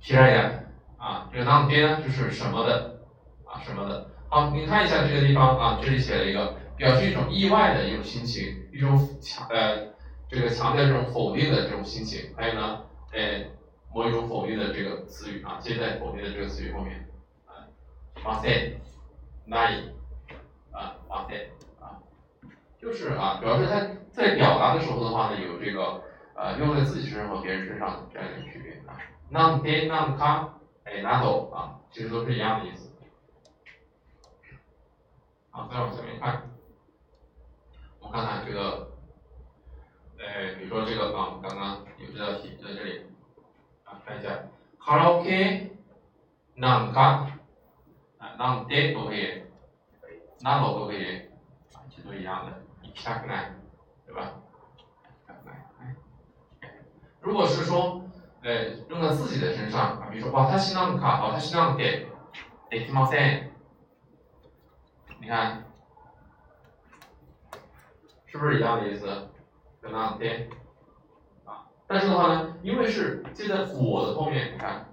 [0.00, 0.06] て。
[0.06, 3.00] 其他点啊，这个当爹呢就是什么的
[3.44, 4.10] 啊什么的。
[4.28, 9.86] 好，你看一下这个地方啊，这里写了一个表示一种意外的一种心情，一种强呃
[10.28, 12.34] 这个强调这种否定的这种心情。
[12.36, 12.82] 还有呢，
[13.12, 13.46] 哎
[13.94, 17.08] 某一种否定的这个词语啊，接在否定的这个词语后面
[17.46, 17.66] 啊，
[18.24, 18.78] 哇塞，
[19.44, 19.90] 那里
[20.72, 22.02] 啊，哇塞啊，
[22.80, 23.80] 就是啊，主要是他
[24.12, 26.02] 在表达的时候的话呢，有这个
[26.34, 28.98] 呃用在自己身上和别人身上的这样一个区别啊。
[29.28, 32.92] 那边那卡，哎，那都啊，其实都是一样的意思。
[35.50, 36.48] 好，再往下面看，
[37.98, 38.92] 我们看看这个，
[40.18, 43.06] 哎，比如说这个啊，刚刚有这道题在这里，
[43.84, 44.44] 啊，看一下，
[44.78, 45.76] 卡拉 OK，
[46.54, 47.28] 那卡，
[48.18, 49.42] 啊，那得都可以，
[50.40, 51.18] 那都都可以，
[51.72, 53.54] 啊，其实都一样的，一下来，
[54.06, 54.34] 对吧？
[57.20, 58.05] 如果是说。
[58.45, 62.07] 哎，用在自己的身上啊，比如说，哇，他是那么卡，哇，他是那么给，
[62.69, 63.51] できません。
[65.19, 65.63] 你看，
[68.25, 69.29] 是不是一样的意思？
[69.79, 70.49] 跟那天
[71.45, 74.87] 啊，但是的话呢，因为是接在我的后面，你看，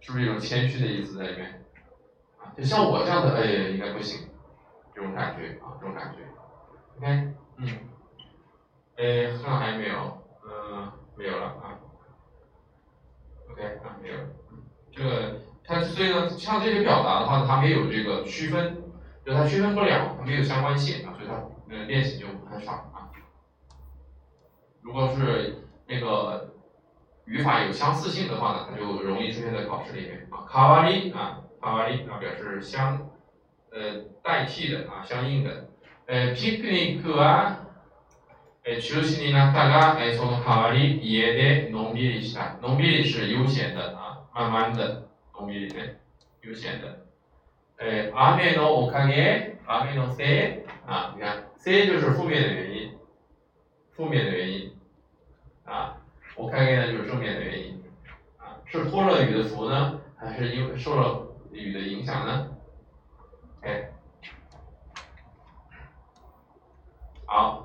[0.00, 1.64] 是不是有谦虚的意思在里面？
[2.40, 4.28] 啊，就像我这样的，哎，应该不行，
[4.94, 6.26] 这种感觉啊，这种感觉。
[6.98, 7.68] OK，嗯，
[8.96, 10.18] 哎，看还有没有？
[10.44, 11.78] 嗯，没有了啊。
[13.55, 14.15] OK，啊，没有。
[14.91, 18.83] 这个它所以呢，像这些表达的话，它没有这个区分，
[19.25, 21.35] 就它区分不了，它没有相关性啊，所以它
[21.69, 23.09] 呃练习就很少啊。
[24.81, 26.53] 如果是那个
[27.25, 30.45] 语法有相似性的话呢，它就容易出现在考试里面啊。
[30.47, 33.09] 卡瓦里啊，卡瓦里啊表示相
[33.71, 35.67] 呃代替的啊，相应的。
[36.07, 37.61] 呃，picnic 啊。
[38.64, 42.58] え中止になったが、えその代わり家でのんびりした。
[42.60, 46.00] のんびり是悠闲的啊，慢慢的，のんびりね、
[46.42, 46.88] 悠闲的。
[47.80, 52.98] え雨のおかげ、雨のせい啊，你看，せい就是负面的原因，
[53.92, 54.72] 负面的原因
[55.64, 55.96] 啊，
[56.36, 57.82] おかげ呢就是正面的原因
[58.36, 62.50] 啊，是托了雨的福呢，还是因为受了雨的影响呢？
[63.62, 63.90] 哎，
[67.24, 67.63] 好。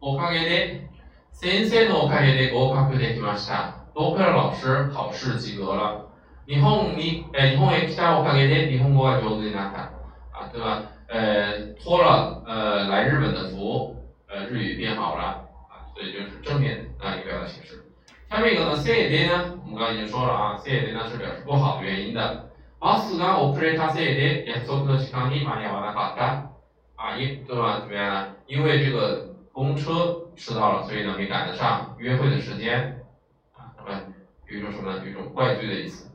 [0.00, 0.88] おかげで、
[1.32, 3.86] 先生のおかげで合格できました。
[3.94, 6.08] 僕ら老师考试及格了。
[6.46, 9.90] 日本に、え日本へ来たおかげで日本語が上手になった。
[10.32, 10.82] 啊，对吧？
[11.08, 13.96] 呃，托了呃来日本的福，
[14.28, 15.22] 呃日语变好了
[15.70, 17.84] 啊，所以就是正面的啊一个表达形式。
[18.28, 22.50] 下面一个呢，せいで呢，我们刚刚已经说了啊，せいで呢是表示不好的原因的。
[22.80, 26.50] バスが遅れたせいで約束の時間に間に合わなかった。
[26.96, 27.80] 啊，因对吧？
[27.80, 28.34] 怎么样呢？
[28.46, 29.27] 因为这个。
[29.52, 33.04] 公车迟到了，所以呢没赶得上约会的时间，
[33.52, 34.02] 啊，那么
[34.48, 35.02] 有一种什么呢？
[35.04, 36.10] 有一种怪罪的意思。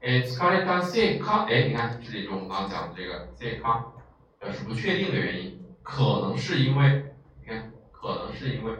[0.00, 1.46] 哎，疲れたせいか？
[1.46, 3.84] 哎，你看这里中我们刚刚讲的这个せいか，
[4.40, 8.74] 表示不确定的原因，可能是因为，你看，可能是因为，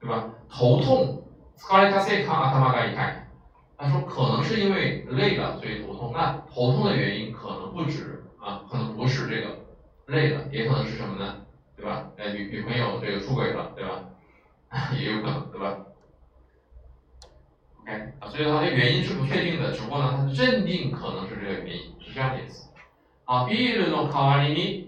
[0.00, 0.30] 对吧？
[0.50, 1.24] 头痛，
[1.58, 3.24] 疲れたせいか頭が痛い。
[3.76, 6.12] 他说可能是因为累了，所以头痛。
[6.14, 9.58] 那头痛的原因可能不止啊，可能不是这个
[10.06, 11.37] 累了，也可能是什么呢？
[11.79, 14.03] 对吧，哎，女女朋友这个出轨了，对吧？
[14.99, 15.77] 也有可能，对吧
[17.81, 22.69] ？？OK，啊，所以它的原因是不确定的，只不过呢，他认定可能是这个原因，是这样的意思。
[23.23, 24.85] 好，be in the car。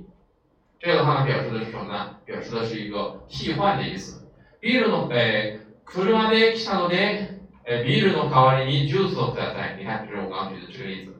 [0.79, 2.17] 这个的话呢，表示的是什么呢？
[2.25, 4.27] 表示的是一个替换的意思。
[4.59, 7.27] be in the，哎，could you have any chocolate？
[7.63, 9.77] 哎，be in the car ini，just of that。
[9.77, 11.15] 你看，这是我刚刚举的这个例子。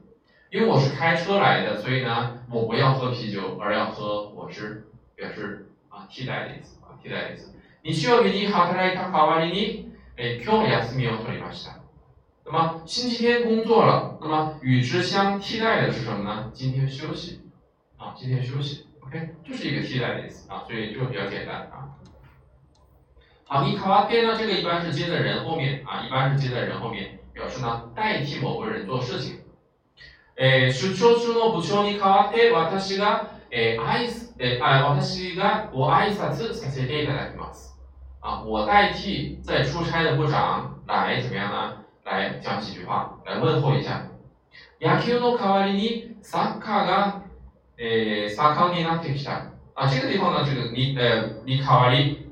[0.52, 4.86] 因为我是开车来的，所以呢，我不要喝啤酒，而要喝果汁。
[5.21, 7.53] 表示啊替代的意思啊替代的意思。
[7.83, 11.79] 日曜日に働いた代わりに、え今日休みを取りました。
[12.45, 16.51] 那么星期天工作了，那么与之相替代的是什么呢？
[16.53, 17.43] 今天休息
[17.97, 21.95] 啊，今天休息，OK，就是一个替代的意思啊，所以这个比较简单啊。
[23.49, 24.37] 好，你卡瓦天呢？
[24.37, 29.41] 这个一般是接在人后面啊，一般是接在人后面，表示呢代替某个人做事情。
[30.37, 37.75] え出張中の部長に代わって私が えー、挨えー、あ私がご挨拶させていただきます。
[38.21, 41.77] 啊，我代替在出差的部长来怎么样呢？
[42.05, 44.03] 来讲几句话，来问候一下。
[44.79, 47.23] 野球の代わりにサッカーが、
[47.79, 49.53] えー、盛んになってきた。
[49.75, 52.31] 啊，这个地方呢，这个你呃你卡瓦里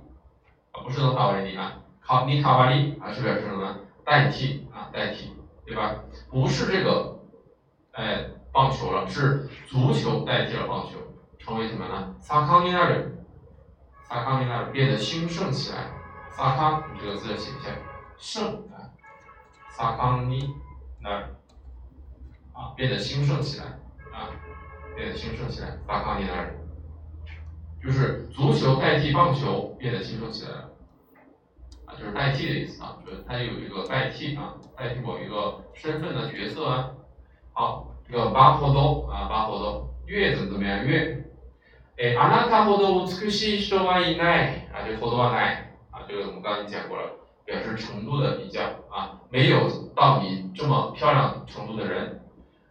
[0.73, 3.77] 啊，不是の代わりに啊，考你卡瓦里啊是表示什么？
[4.05, 5.33] 代替啊，代替，
[5.65, 5.95] 对吧？
[6.31, 7.19] 不是这个，
[7.93, 10.99] 哎，棒球了，是足球代替了棒球。
[11.50, 12.16] 成为什么呢？
[12.20, 13.26] 萨康尼那人，
[14.04, 15.88] 萨康尼那人变得兴盛起来。
[16.30, 17.72] 萨康这个字写一下，
[18.20, 18.94] 盛啊，
[19.72, 20.54] 萨康尼
[21.02, 21.26] 那里
[22.54, 23.66] 啊，变得兴盛起来
[24.14, 24.30] 啊，
[24.96, 25.76] 变得兴盛起来。
[25.88, 26.56] 萨康尼那人，
[27.84, 30.70] 就是足球代替棒球变得兴盛起来了
[31.88, 36.92] 啊，就是代替的意思啊，就是它有一个代替啊，代替某一个身份的角色啊。
[37.54, 40.86] 好，这个巴霍多啊，巴霍多，月怎么怎么样？
[40.86, 41.26] 月。
[41.99, 47.09] 哎，あなたほど美しい人はいない啊，这ほどはない啊，这个我们刚才讲过了，
[47.47, 52.21] 表示程度的比较啊，没有到你这么漂亮程度的人。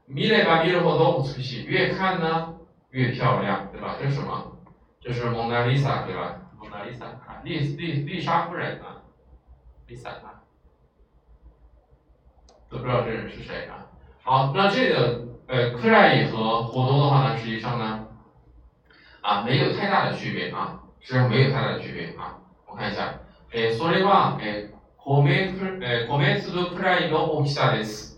[0.10, 2.56] 見れば見るほど美しい，越看呢
[2.90, 3.96] 越漂亮，对吧？
[3.98, 4.58] 这是什么？
[5.00, 6.42] 这是蒙娜丽莎，对吧？
[6.60, 9.08] 蒙娜丽莎啊，丽丽丽莎夫人啊，
[9.88, 10.44] 丽莎啊，
[12.70, 13.88] 都不知道这人是谁啊。
[14.22, 18.07] 好，那这个呃，克莱伊和活多的话呢，实际上呢。
[19.22, 22.36] 啊，没有太大的区别啊，实际上没有太大的区别啊。
[22.68, 23.14] 我看一下，
[23.52, 24.70] 诶，それは诶，
[25.06, 28.18] 米つ诶米粒くらいの大きさです。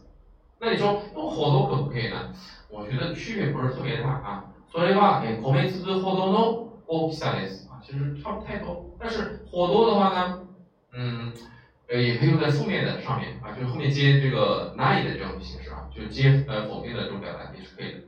[0.59, 2.31] 那你说用活动可不可以呢？
[2.69, 4.43] 我觉得区别不是特别大啊。
[4.71, 7.67] 所以话，え、米字活动の大きさです。
[7.69, 8.85] 啊，其实差不太多。
[8.99, 10.39] 但是活动的话呢，
[10.93, 11.33] 嗯，
[11.87, 17.99] 呃，也可以用在负面的上面啊，就是后面接这个 not 的这种形式啊，就接呃否定的这种表达也是可以的。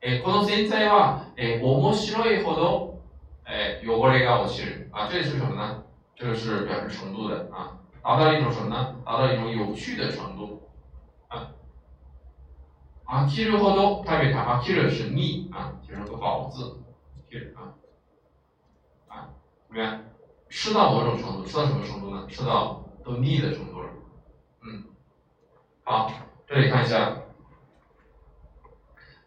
[0.00, 3.02] え、この洗剤は、え、面白いほど、
[3.46, 4.88] え、汚れが落ちる。
[4.92, 5.84] 啊，这是什么呢？
[6.16, 8.96] 这个是表示程度的啊，达到一种什么呢？
[9.04, 10.68] 达到一种有趣的程度。
[13.04, 14.42] 啊，吃るほど食べた。
[14.42, 16.78] 啊，吃る是腻啊，写成个饱字。
[17.30, 17.74] 吃啊
[19.08, 19.28] 啊，
[19.68, 20.00] 怎么样？
[20.48, 22.26] 吃到某种程度，吃到什么程度呢？
[22.28, 23.88] 吃到都腻的程度了。
[24.62, 24.84] 嗯，
[25.84, 26.10] 好，
[26.46, 27.18] 这里看一下。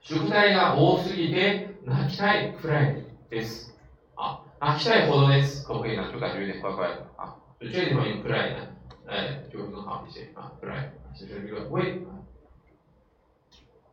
[0.02, 3.76] 宿題が多すぎて泣きたいくらいです。
[4.16, 5.66] 啊，泣きたいほどです。
[5.66, 6.12] 可不可以呢？
[6.12, 7.36] 就感觉有点怪怪的啊。
[7.60, 8.68] 所以这个地方用くらい呢，
[9.08, 10.52] 哎，就会更好一些啊。
[10.62, 12.02] くらい，其实这个为。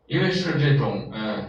[0.06, 1.48] 因为是这种呃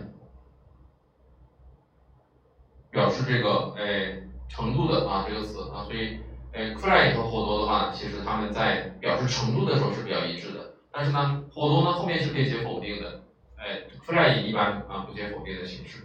[2.92, 6.20] 表示这个呃程度的啊这个词啊，所以
[6.54, 10.76] 呃 c r y 和活多的话，其实他们在表示程度的时候是比较一致的。
[10.92, 13.24] 但是呢，活多呢后面是可以接否定的，
[13.58, 16.04] 哎 c r y 一般啊不接否定的形式。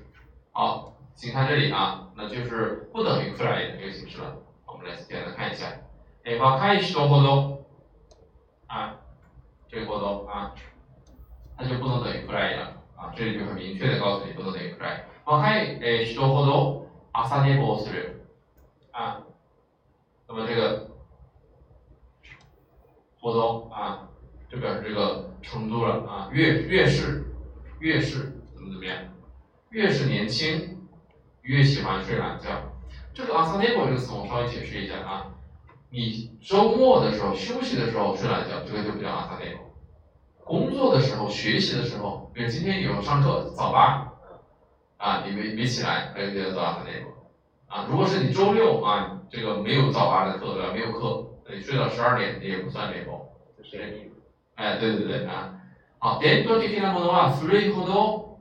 [0.53, 4.37] 好，请看这里啊，那就是不等于 c r y 的这个形式了。
[4.67, 5.67] 我们来简单看一下，
[6.25, 7.65] 哎，把开始多活多
[8.67, 8.97] 啊，
[9.69, 10.55] 这个活多啊。
[11.61, 15.01] 它就不能等于 cry 了啊，这里就很明确的告诉你不能等于 cry。
[15.25, 18.13] 若い人ほど朝寝坊する
[18.93, 19.21] 啊，
[20.29, 20.89] 那么这个
[23.21, 24.09] 活动啊，
[24.49, 27.25] 就表示这个程度了啊，越越是
[27.84, 28.98] 越是怎么怎么样，
[29.72, 30.88] 越是年轻
[31.42, 32.48] 越喜欢睡懒觉。
[33.14, 35.26] 这个朝寝坊这个词我稍微解释一下啊，
[35.90, 39.66] 你周末的时候休息的时候睡懒觉，这个就不叫朝寝坊。
[40.46, 44.14] 工作的时候、学习的时候，比如今天有上课早八，
[44.96, 47.12] 啊，你没没起来，那就叫早八那种。
[47.68, 50.72] 啊，如果是你周六啊，这个没有早八的课对吧？
[50.72, 53.28] 没有课，你睡到十二点也不算累包。
[53.62, 54.22] 是这意思。
[54.56, 55.60] 哎，对对对啊。
[56.03, 58.39] 好，伝統的なものは古いほど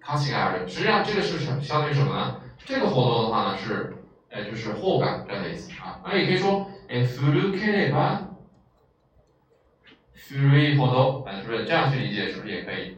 [0.00, 0.68] 価値がある。
[0.68, 2.40] 实际上这个是什相当于什么呢？
[2.58, 3.96] 这个活动的话呢是，
[4.30, 6.00] 哎，就是后感这样的意思啊。
[6.04, 8.28] 那也可以说，哎，古ければ。
[10.30, 12.28] 古ほど，哎，是不是这样去理解？
[12.28, 12.96] 是不是也可以？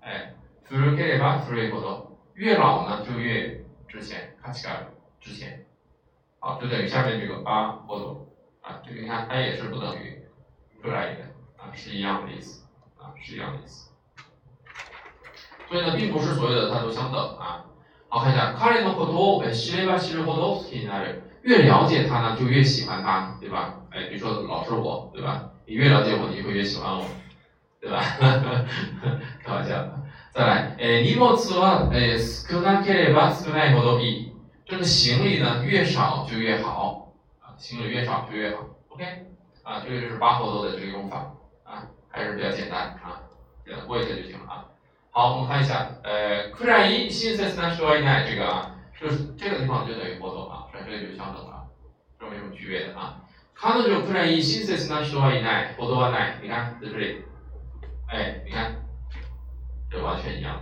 [0.00, 0.32] 哎，
[0.66, 4.86] 古ければ古ほど，越老呢就越值钱，価値がある，
[5.20, 5.66] 值钱。
[6.38, 8.16] 好，就等于下面这个八ほど，
[8.62, 10.22] 啊，这个你看它也是不等于
[10.80, 11.24] 出来的，
[11.58, 12.65] 啊，是一样的意思，啊，
[13.20, 13.90] 是一样的意思。
[15.68, 17.64] 所以呢，并不是所有的它都相等啊。
[18.08, 21.22] 好，看一下，彼のことを知れば知るほど好きになる。
[21.42, 23.74] 越了解他呢，就越喜欢他，对吧？
[23.90, 25.50] 哎，比如说老是我，对吧？
[25.66, 27.04] 你越了解我，你会越喜欢我，
[27.80, 28.00] 对吧？
[29.42, 29.74] 开玩笑。
[30.32, 34.32] 再来，诶，荷物は诶少なければ少ないほどいい。
[34.66, 38.64] 这个行李呢，越少就越好啊，行李越少就越好。
[38.88, 39.04] OK，
[39.62, 43.22] 啊，这个就是八活多的这个用法啊， 还是比较简单啊，
[43.64, 44.64] 简单过一下就行了啊。
[45.10, 51.68] 好，我们看一下，呃，くらい親切な人はいない这个啊，就是这个地方就等于活多啊，这个就相等了，
[52.18, 53.20] 这没什么区别的啊。
[53.54, 56.40] 彼女くらい親切な人はいない，ほどはない。
[56.42, 57.22] 你看在这里，
[58.08, 58.74] 哎，你看，
[59.90, 60.58] 这完全一样，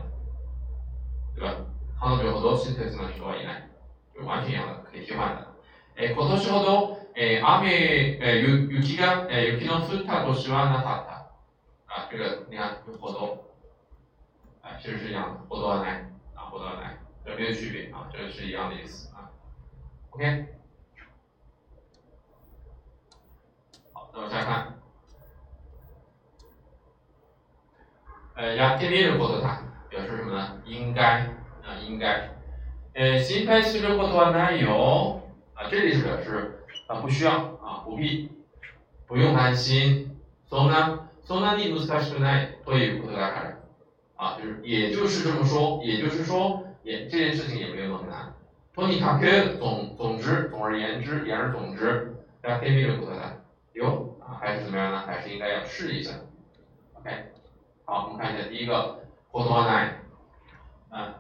[1.35, 1.55] 对吧？
[1.99, 3.63] 彼女ほど親切な人はいない，
[4.15, 5.47] 就完全一样的，可以替换的。
[5.97, 11.14] え今年ほど、え雨、え雪が、え雪の降った年はなかった。
[11.95, 13.39] 啊，这个你看活动，
[14.63, 19.31] 哎，其实是一样的，活动はない，啊，活动はない，这没有区别啊，这个是一样的意思啊。
[20.11, 20.47] OK。
[24.13, 24.75] 往下看，
[28.35, 30.61] 呃，やってみることだ，表示什么呢？
[30.67, 31.27] 应该
[31.63, 32.29] 啊，应该。
[32.93, 35.23] 呃，心配することはないよ。
[35.55, 37.33] 啊，这里是表示啊，不需要
[37.63, 38.29] 啊，不必，
[39.07, 40.21] 不用担心。
[40.49, 43.61] そんな、 そんなに難しくないということだから。
[44.17, 48.35] 啊，就是也就是这么说，也就是说，也这件事情也没有那么难。
[48.75, 53.33] とにかく、总总之，总而言之，言而总之，やってみることだ。
[53.73, 55.03] 有啊，还是怎么样呢？
[55.07, 56.13] 还是应该要试一下。
[56.95, 57.11] OK，
[57.87, 59.93] 好，我们看一下第一个活动案内，
[60.91, 61.15] 嗯，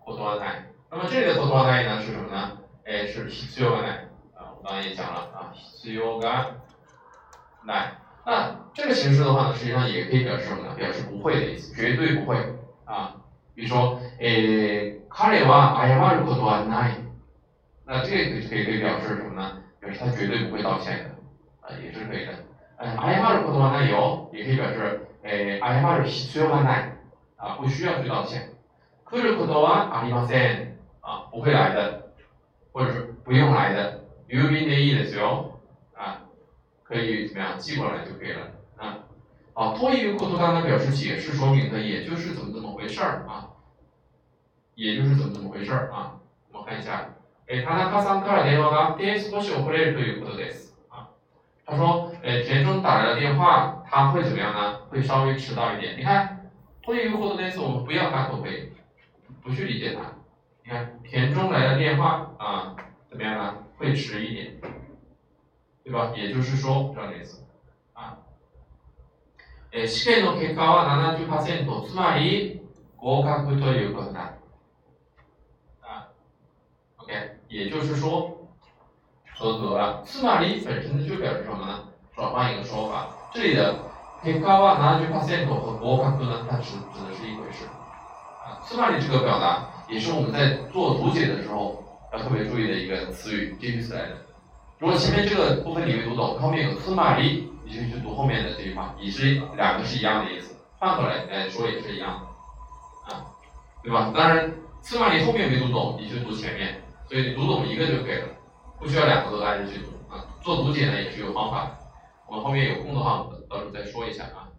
[0.00, 0.46] 活动案内。
[0.90, 2.58] 那么这里的活动案内呢是什么呢？
[2.84, 3.88] 哎，是必要案内
[4.34, 5.54] 啊，我刚刚也讲了啊，
[5.84, 6.56] 必要案
[7.64, 7.72] 内。
[8.26, 10.74] 那这个形式的话呢，实际上也可以表示什么呢？
[10.76, 12.36] 表示不会的意思，绝对不会
[12.84, 13.16] 啊。
[13.54, 16.94] 比如说，诶，彼は謝ることはない。
[17.84, 19.58] 那这个可以可以表示什么呢？
[19.80, 21.10] 表示他绝对不会道歉的。
[21.60, 22.32] 啊，也是可以的。
[22.78, 26.92] 嗯，謝ることはないよ，也可以表示， え謝る必要がない
[27.36, 28.48] 啊，不需要去道歉。
[29.04, 32.14] 来ることはありません啊，不会来的，
[32.72, 35.45] 或者是不用来的，郵便でいいですよ啊，
[36.86, 38.98] 可以怎么样寄过来就可以了啊。
[39.54, 43.50] 好，ということが呢表示解释说明的，也就是怎么怎么回事儿啊，
[44.74, 46.16] 也就是怎么怎么回事儿啊。
[46.52, 47.08] 我们看一下，
[47.46, 51.08] え田中さんから電話があって少し遅れるということです啊。
[51.66, 54.78] 他说，呃，田中打来的电话，他会怎么样呢？
[54.90, 55.96] 会稍微迟到一点。
[55.98, 56.50] 你看，
[56.82, 58.72] ということです，我们不要打口碑，
[59.42, 60.12] 不去理解它。
[60.64, 62.74] 你看，田中来的电话啊，
[63.10, 63.54] 怎么样呢？
[63.76, 64.56] 会迟一点，
[65.86, 66.12] 对吧？
[66.14, 67.42] 也就是说这样的意思
[67.92, 68.18] 啊。
[69.72, 72.60] え試験の結果は70%、つまり
[72.98, 74.34] 合格ということだ。
[75.80, 76.08] 啊，
[76.98, 78.48] OK，也就是说
[79.34, 80.02] 合格了。
[80.04, 81.88] つまり本身就表示什么呢？
[82.14, 83.74] 转换一个说法，这里的
[84.22, 87.66] 結果は70%和合格呢，它指指的是一回事。
[88.44, 94.16] 啊，つまり这个表达也是我们在做读解的时候要特别注意的一个词语，接续词来的。
[94.78, 97.48] 如果前面这个部分你没读懂，后面有つまり。
[97.64, 102.20] 你就去读后面的这句话，也是两个是一样的意思，换过来来说也是一样
[103.08, 103.24] 的，啊，
[103.84, 104.12] 对吧？
[104.12, 104.52] 当然，
[104.82, 108.28] 起码你后面没读懂，你就读前面，所以你读懂一个就可以了，
[108.80, 110.26] 不需要两个都挨着去读啊。
[110.42, 111.78] 做读解呢也是有方法的，
[112.28, 114.50] 我们后面有空的话，到时候再说一下啊，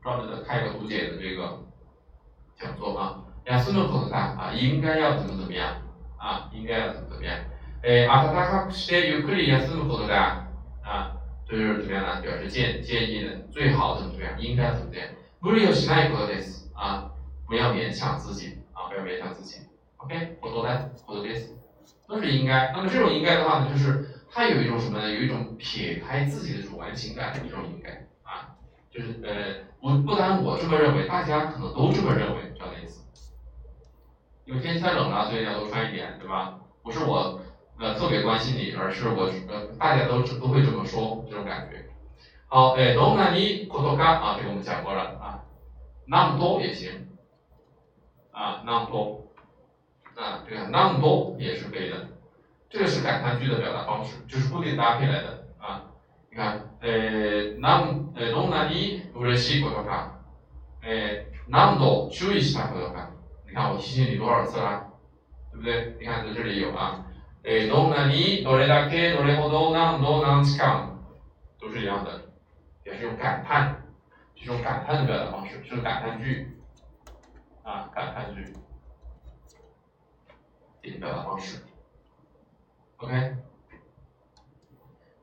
[0.00, 1.58] 专门的开一个读解的这个
[2.56, 3.18] 讲座啊。
[3.46, 5.82] 亚斯诺口头禅啊，应该要怎么怎么样
[6.16, 6.48] 啊？
[6.54, 7.36] 应该要怎么怎么样？
[7.82, 10.46] 诶，阿塔卡克してゆっくり休むことが
[10.82, 11.14] 啊。
[11.48, 12.20] 就是怎么样呢？
[12.20, 15.08] 表示建建议的，最好怎么怎么样，应该怎么样。
[15.40, 16.68] 不理由しないことです。
[16.74, 17.10] 啊，
[17.46, 19.62] 不要勉强自己啊，不要勉强自己。
[19.96, 21.30] OK，我做的，我做的
[22.06, 22.70] 都是应该。
[22.76, 25.10] 那么这种应该的话呢，就是它有一种什么呢？
[25.10, 27.92] 有一种撇开自己的主观情感的一种应该
[28.24, 28.52] 啊，
[28.90, 33.00] 就是呃，不不单我这么认为，大家可能都这么认为，这样的意思。
[34.44, 36.58] 因为天气太冷了，所以要多穿一点，对吧？
[36.82, 37.40] 不是我。
[37.78, 41.84] 呃，特别关心你，而是我呃，大家都都会这么说，这种感觉。
[42.48, 45.44] 好，哎，どんなにことか啊，这个我们讲过了啊，
[46.08, 47.06] なんと也行
[48.32, 49.28] 啊，なんと
[50.16, 52.08] 啊，这个なんと也是可以的。
[52.70, 55.84] 这个是感叹句的表达方式，就是固定搭配来的啊。
[56.30, 60.08] 你看，呃，なん呃どんなに嬉しいことか，
[60.82, 63.10] 哎，何度注意したことか。
[63.46, 64.84] 你看我提醒你多少次了，
[65.52, 65.96] 对不对？
[66.00, 67.01] 你看在这里有啊。
[67.44, 70.90] 诶，どんなに、どれだけ、どれほど、何度、何時間，
[71.58, 72.20] 都是一样的，
[72.84, 73.74] 也是用感叹，
[74.36, 76.60] 这种感叹的表达方式，是感叹句，
[77.62, 78.52] 啊，感叹句，
[80.82, 81.64] 这种表达方式。
[82.98, 83.36] OK，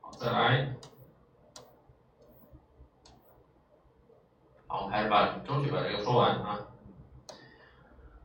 [0.00, 0.74] 好，再来，
[4.66, 6.66] 好，我们还是把争取把这个说完啊。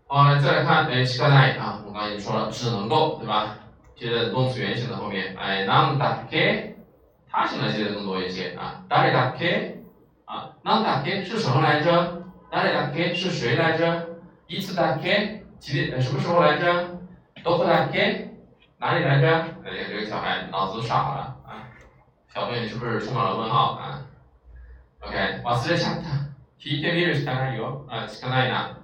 [0.08, 3.58] 好，来再来看，哎，期待啊，我刚才已经说了，只能够，对吧？
[3.96, 6.74] 接着动词原形的后面，哎，なんだっけ？
[7.30, 8.84] 他形来接的更多一些啊。
[8.90, 9.78] 誰だっけ？
[10.26, 12.22] 啊，なんだっけ是什么来着？
[12.52, 14.08] 誰だっけ是谁来着？
[14.48, 15.44] いつだっけ？
[15.60, 17.00] 几什么时候来着？
[17.44, 18.30] どこだっけ？
[18.80, 19.28] 哪里来着？
[19.64, 21.70] 哎呀，这个小孩脑子傻了啊！
[22.34, 24.06] 小朋友，你是不是充满了问号啊？
[25.02, 26.10] OK，忘れちゃった。
[26.60, 27.86] 聞いてみるしかないよ。
[27.90, 28.78] 啊，しかないな。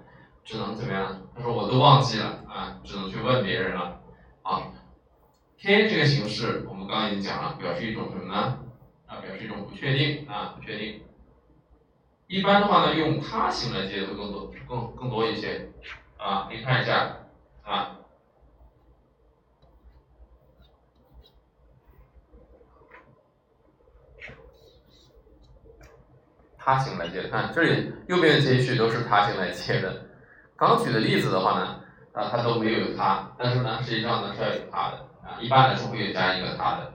[0.46, 1.18] 只能怎么样？
[1.36, 4.00] 他说我都忘记了啊，只能去问别人了
[4.44, 4.62] 啊。
[5.65, 8.59] K 这个形式，我们刚刚已经讲了，表示一种什么呢？
[9.07, 11.01] 啊，表示一种不确定啊，不确定。
[12.27, 15.71] 一般的话呢，用他形来接会更多，更更多一些
[16.17, 16.49] 啊。
[16.51, 17.17] 你看一下
[17.63, 17.97] 啊，
[26.59, 30.07] 他形来接，看这里右边的接续都是他形来接的。
[30.57, 31.81] 刚举的例子的话呢，
[32.15, 35.12] 啊，它都没有他，但是呢，实际上呢是要有他的。
[35.24, 36.88] 啊，一般来说会有加一个他的，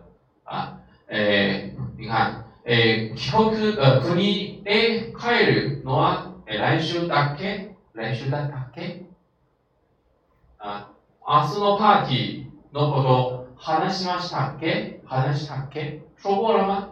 [0.44, 0.68] 啊，
[1.06, 3.44] 诶，你看，诶，帰国
[3.76, 4.14] 呃国
[4.64, 8.42] へ帰るのは来週だけ来週だ
[8.74, 8.94] け
[10.58, 10.82] 啊，
[11.26, 16.84] 明日のパーティーのこと話しましたっけ話したっけ说过了吗？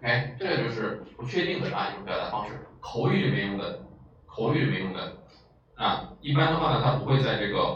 [0.00, 3.72] OK，这个就是不确定的啊一种表达方式，口语里面用的，
[4.26, 5.08] 口语里面用的
[5.76, 7.74] 啊，一般的话呢，它不会在这个，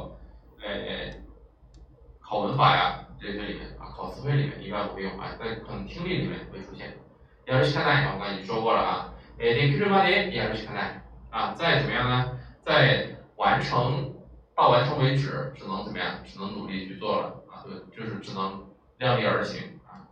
[0.61, 1.11] 诶。
[2.27, 6.97] 考文法呀，这些里面啊，考词汇里面一般不会用啊，在可能听力里面会出现。
[7.47, 9.15] やるしかない，我刚才已经说过了啊。
[9.39, 11.03] え、できるまでやるしかない。
[11.31, 12.39] 啊，再怎么样呢？
[12.65, 14.15] 在完成
[14.55, 16.23] 到完成为止，只能怎么样？
[16.25, 18.65] 只能努力去做了啊，对，就是只能
[18.99, 20.07] 量力而行啊。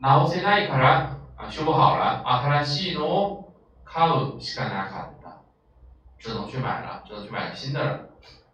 [0.00, 2.22] 直せないから啊，修不好了。
[2.24, 3.52] 新しいのを
[3.84, 5.38] 買うしかなかった。
[6.18, 8.00] 只能去买了，只能去买个新的了，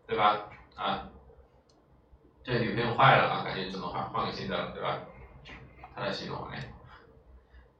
[0.06, 0.48] 对吧？
[0.76, 1.08] 啊，
[2.48, 5.00] 这女朋友坏了啊，赶紧只能换换个新的了，对吧？
[5.96, 6.72] 正しいのはね。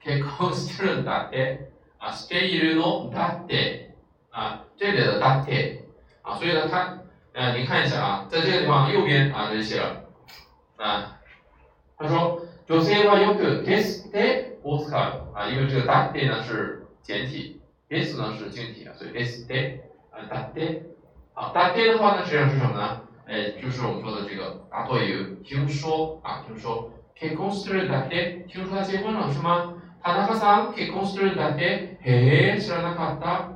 [0.03, 3.95] 結婚してるんだって、啊，しているのだって，
[4.31, 5.85] 啊，这里的だって，
[6.23, 6.99] 啊，所以呢，它，
[7.33, 10.05] 呃，您看一下啊，在这个地方右边啊，这里写了，
[10.77, 11.19] 啊，
[11.99, 20.83] 他说女性はよくですってを使う啊，因为这个だって呢是简体，です呢是静体啊，所以ですって啊だって，
[21.35, 23.01] 啊だって的话呢实际上是什么呢？
[23.29, 29.75] 哎，就是我们说的这个大多有听说啊，听说結婚してるんだって，听说他结婚了是吗？
[30.03, 33.51] 田中さん結婚してるんだって，嘿，知らなかった。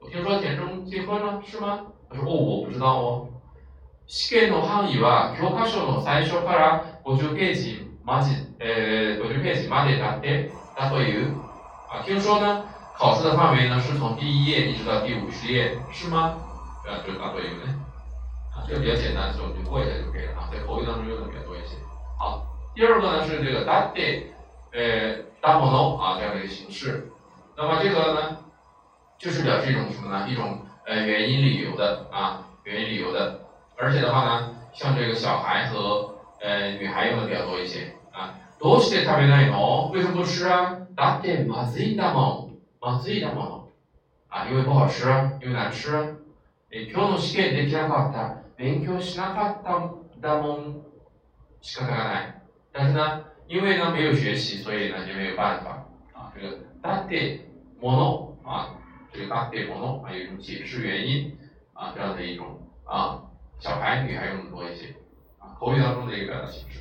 [0.00, 1.86] 我听说田中结婚了是吗？
[2.10, 3.28] 他说哦，我不知道哦。
[4.06, 11.34] 試験の範囲は教科書の最初から50ページまじ、呃50ページまでだってだという。
[11.90, 12.64] 啊，听说呢，
[12.98, 16.36] 考试的范围呢是从第一页一直到第五十页，是吗？
[16.84, 17.64] 啊，就大多有呢。
[17.68, 17.81] 啊，
[18.66, 21.76] 这个比较简单，所以我们就过一下就可以了啊，在口语当中用的比较多一些。
[22.18, 22.44] 好，
[22.74, 24.24] 第二个呢是这个だって，
[24.72, 27.08] 呃，大もの啊这样的一个形式。
[27.56, 28.36] 那么这个呢，
[29.18, 30.28] 就是表示一种什么呢？
[30.28, 33.40] 一种呃原因理由的啊，原因理由的。
[33.76, 38.34] 而且的话呢，像这个小孩和呃女孩用的比较多一些啊。
[38.60, 39.90] どうして食べないの？
[39.92, 40.76] 为什么不吃啊？
[40.96, 42.58] だってまずいだもん。
[42.80, 43.68] まずいだもの。
[44.28, 46.04] 啊，因为不好吃啊，因为难吃啊。
[46.70, 48.41] え今日の試験できなかった。
[48.62, 50.82] 勉強しなかっただもん。
[51.60, 52.42] 仕方がない。
[52.72, 56.32] 但是呢，因为呢没有学习，所以呢就没有办法啊。
[56.34, 57.48] 这个だって
[57.80, 58.76] もの啊，
[59.12, 61.38] 这个だってもの啊有一种解释原因
[61.74, 63.24] 啊这样的一种啊。
[63.60, 64.94] 小孩、女孩用的多一些，
[65.40, 66.78] 啊，口语当中的一个表达形式。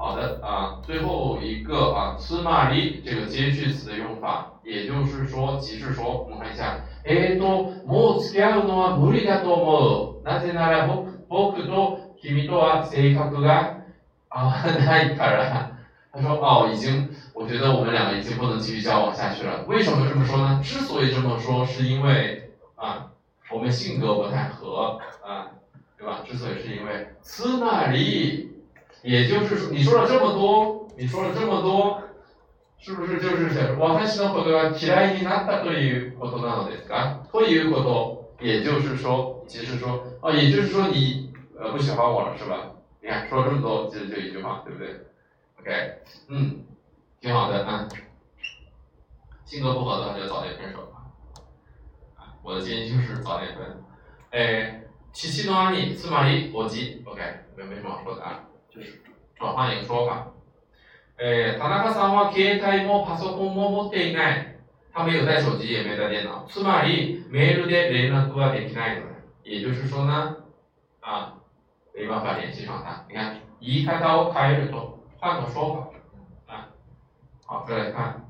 [0.00, 10.28] 好的啊，最后一个啊，つまり这个接续词的用法，也就是说，即是说，我们看一下，えーと、もう付き合うのは無理だと思う。
[10.28, 13.78] なぜなら僕僕と君とは性格が
[14.28, 15.72] 合わないから。
[16.12, 19.64] 他说哦，已经，我觉得我们两个已经不能继续交往下去了。
[19.66, 20.60] 为什么这么说呢？
[20.62, 23.12] 之所以这么说，是因为啊。
[23.48, 25.46] 我们性格不太合啊，
[25.96, 26.18] 对吧？
[26.26, 28.48] 之所以是因为つまり，
[29.02, 32.02] 也就是说，你说了这么多，你说了这么多，
[32.78, 37.20] 是不是就是想私のことが嫌いになったということなのですか？
[37.32, 42.72] ということ，也就是说，其实说啊，也就是说你呃不喜欢我了是吧？
[43.00, 45.00] 你看说了这么多，其实就一句话，对不对？
[45.60, 45.94] OK，
[46.28, 46.64] 嗯，
[47.20, 47.88] 挺好的啊。
[49.44, 50.92] 性格不合的话就早点分手。
[52.42, 53.84] 我的建议就是早点分。
[54.30, 57.20] 哎，七七の兄、つまりおじ，OK，
[57.56, 59.02] 没没什么好说的啊， 就是
[59.36, 60.32] 转换一个说法。
[61.18, 64.56] 哎，田中さんは携帯もパソコンも持っていない。
[64.92, 66.46] 他没有带手机，也没有带电脑。
[66.48, 69.14] つまりメールで連絡はできないので，
[69.44, 70.36] 也就是说呢，
[71.00, 71.34] 啊，
[71.94, 73.04] 没办法联系上他。
[73.08, 75.92] 你看，言い方を変えると，换个说法
[76.46, 76.68] 啊。
[77.46, 78.26] 好，再来看。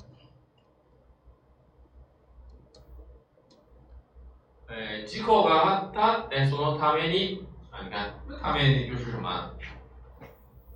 [4.68, 8.12] 呃，事故があった、えそのために啊，你看，
[8.42, 9.52] ために就是什么？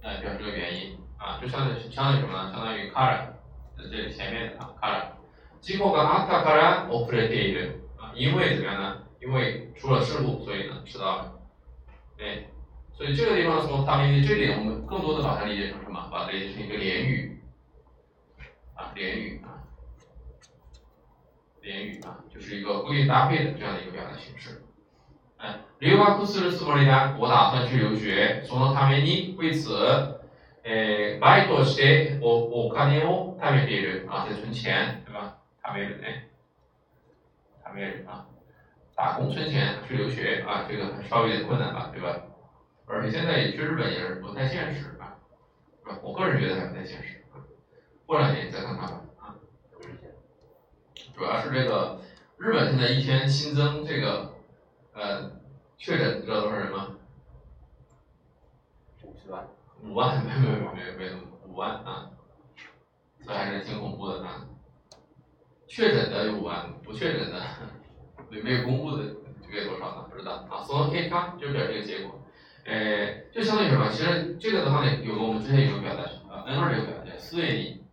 [0.04, 2.52] 呃，表示个原因啊，就相当于相当于什么呢？
[2.52, 3.26] 相当于 から，
[3.76, 5.12] 在这里前面的啊から。
[5.60, 9.02] 事故があったから遅れている啊，因为怎么样呢？
[9.20, 11.32] 因为出了事故，所以呢迟到了。
[12.18, 12.46] 哎，
[12.96, 16.08] 所以这个地方从他们这里，我们更多的把它理解成什么？
[16.10, 17.42] 把它理解成一个连语
[18.74, 19.60] 啊，连语啊。
[21.60, 24.62] 连语啊，就是一个规律搭配的这样的一个表达形式。
[25.38, 27.16] 哎，留学するつもりだ。
[27.18, 28.44] 我打算去留学。
[28.46, 29.70] そのために为此，
[30.64, 35.38] えバイトしておお金を貯めている啊，在存钱，对吧？
[35.64, 36.28] 貯めるね，
[37.64, 38.26] 貯める啊，
[38.94, 42.20] 打工存钱去留学啊，这个稍微有点困难吧，对吧？
[42.86, 45.16] 而且现在去日本也是不太现实啊，
[45.82, 45.98] 是吧？
[46.02, 47.24] 我个人觉得还不太现实。
[48.04, 49.00] 过两年再看看吧。
[51.16, 52.00] 主要是这个
[52.38, 54.32] 日本现在一天新增这个
[54.94, 55.30] 呃
[55.78, 56.96] 确诊，你知道多少人吗？
[59.02, 59.48] 五十万，
[59.82, 62.10] 五万， 没没没没没五万啊，
[63.24, 64.46] 这还是挺恐怖的啊。
[65.66, 67.40] 确诊的有五万，不确诊的
[68.28, 69.04] 没没有公布的
[69.40, 70.08] 这个有多少呢？
[70.10, 70.62] 不知道啊。
[70.66, 72.20] その結果就表这个结果，
[72.66, 73.88] 呃，就相当于什么？
[73.90, 76.02] 其实这个的话呢，有个我们之前有个表达
[76.32, 77.84] 啊，N 二这个表达叫思维力，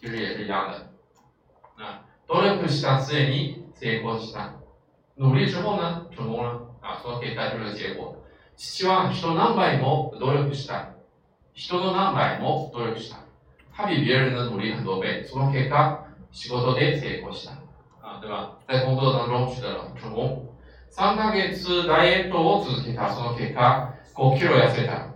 [0.00, 2.04] 其实也是一样的啊。
[2.28, 4.61] 努力した末に成功した。
[5.16, 8.14] 努力之后呢，成功了啊，その結果就是结果。
[8.56, 10.94] 父は人何倍も努力した。
[11.54, 13.18] 人の何倍も努力した。
[13.72, 15.22] 他比别人的努力很多倍。
[15.24, 17.52] その結果、 仕事で成功した。
[18.00, 18.58] 啊，对吧？
[18.66, 20.44] 在工作当中取得了成功。
[20.90, 25.08] 3ヶ月ダイエットを続けたその結果、5キロ痩せた。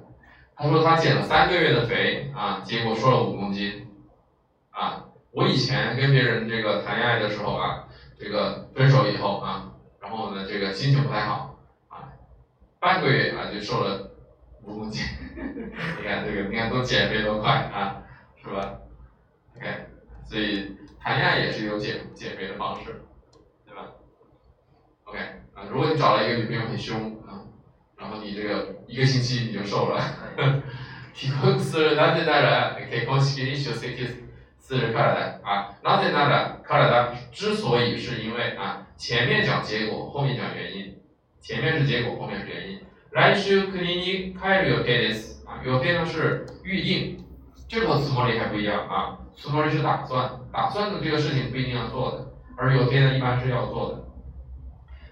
[0.54, 3.88] 他说他减了三个月的肥啊，结果瘦了五公斤。
[4.70, 7.88] 啊，我以前跟别人这个谈恋爱的时候啊，
[8.20, 9.65] 这个分手以后啊，
[10.06, 12.12] 然后呢，这个心情不太好啊，
[12.80, 14.12] 半个月啊就瘦了
[14.62, 15.02] 五公斤。
[15.36, 18.02] 你看这个，你看都减肥多快啊，
[18.42, 18.78] 是吧？
[19.56, 19.66] OK，
[20.26, 23.02] 所以谈恋爱也是有减减肥的方式，
[23.66, 23.92] 对吧？
[25.04, 25.18] OK，
[25.54, 27.42] 啊，如果你找了一个女朋友很凶啊。
[28.02, 30.02] 然后你这个一个星期你就瘦了。
[31.14, 33.94] 帰国するなぜなら結婚式に出席
[34.66, 40.94] するからだ啊，なぜならからだ之所以是因为啊，前面讲结果，后面讲原因，
[41.40, 42.80] 前面是结果，后面是原因。
[43.10, 47.18] 来週国に帰る予定です啊，予定呢是预定，
[47.68, 53.98] 这个和つもり还不一样啊，つもり是打算，打算的这个事情不一定要做的，而予定呢一般是要做的。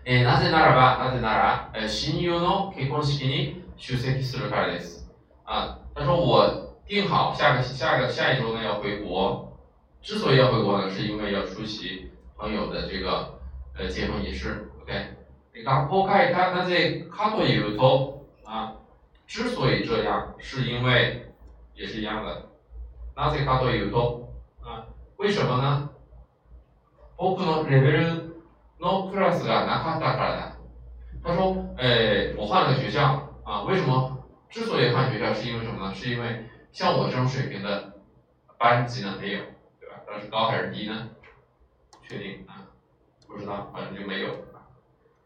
[0.07, 5.07] えー、なぜならば、なぜなら、えー、親友の結婚式に出席するからです。
[5.45, 9.59] 啊，他说我 定好下个下个下一周呢要回国。
[10.03, 13.39] 之所以要回国呢，是因为要出席朋友的这个
[13.77, 14.67] 呃结婚仪式。
[14.83, 14.93] OK，
[15.53, 18.73] 学校开他那ぜかというと啊，
[19.27, 21.27] 之所以这样，是因为
[21.75, 22.47] 也是一样的。
[23.15, 24.29] なぜかというと
[24.63, 24.87] 啊，
[25.19, 25.91] 为什么呢？
[27.19, 28.43] 僕のレベル
[28.81, 30.57] のクラスがなかったからだ。
[31.23, 34.17] 他说，哎，我换了个学校啊，为什么？
[34.49, 35.95] 之所以换学校，是因为什么呢？
[35.95, 36.44] 是因为
[36.76, 37.94] 像我这种水平的
[38.58, 39.40] 班级呢没有，
[39.80, 39.96] 对吧？
[40.08, 41.08] 那是高还是低呢？
[42.04, 42.68] 确定啊？
[43.26, 44.28] 不知道，反正就没有。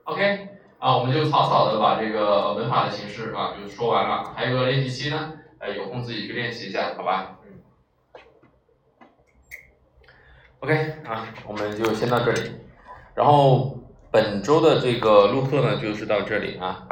[0.04, 0.47] OK，
[0.78, 4.32] 啊，我们就草草的把这个文法的形式啊就说完了。
[4.36, 7.39] 还有个练习期呢，呃，有空自己去练习一下，好吧
[10.60, 12.52] ？OK，啊，我们就先到这里。
[13.16, 13.76] 然后
[14.12, 16.88] 本周的这个录课呢，就是到这里啊。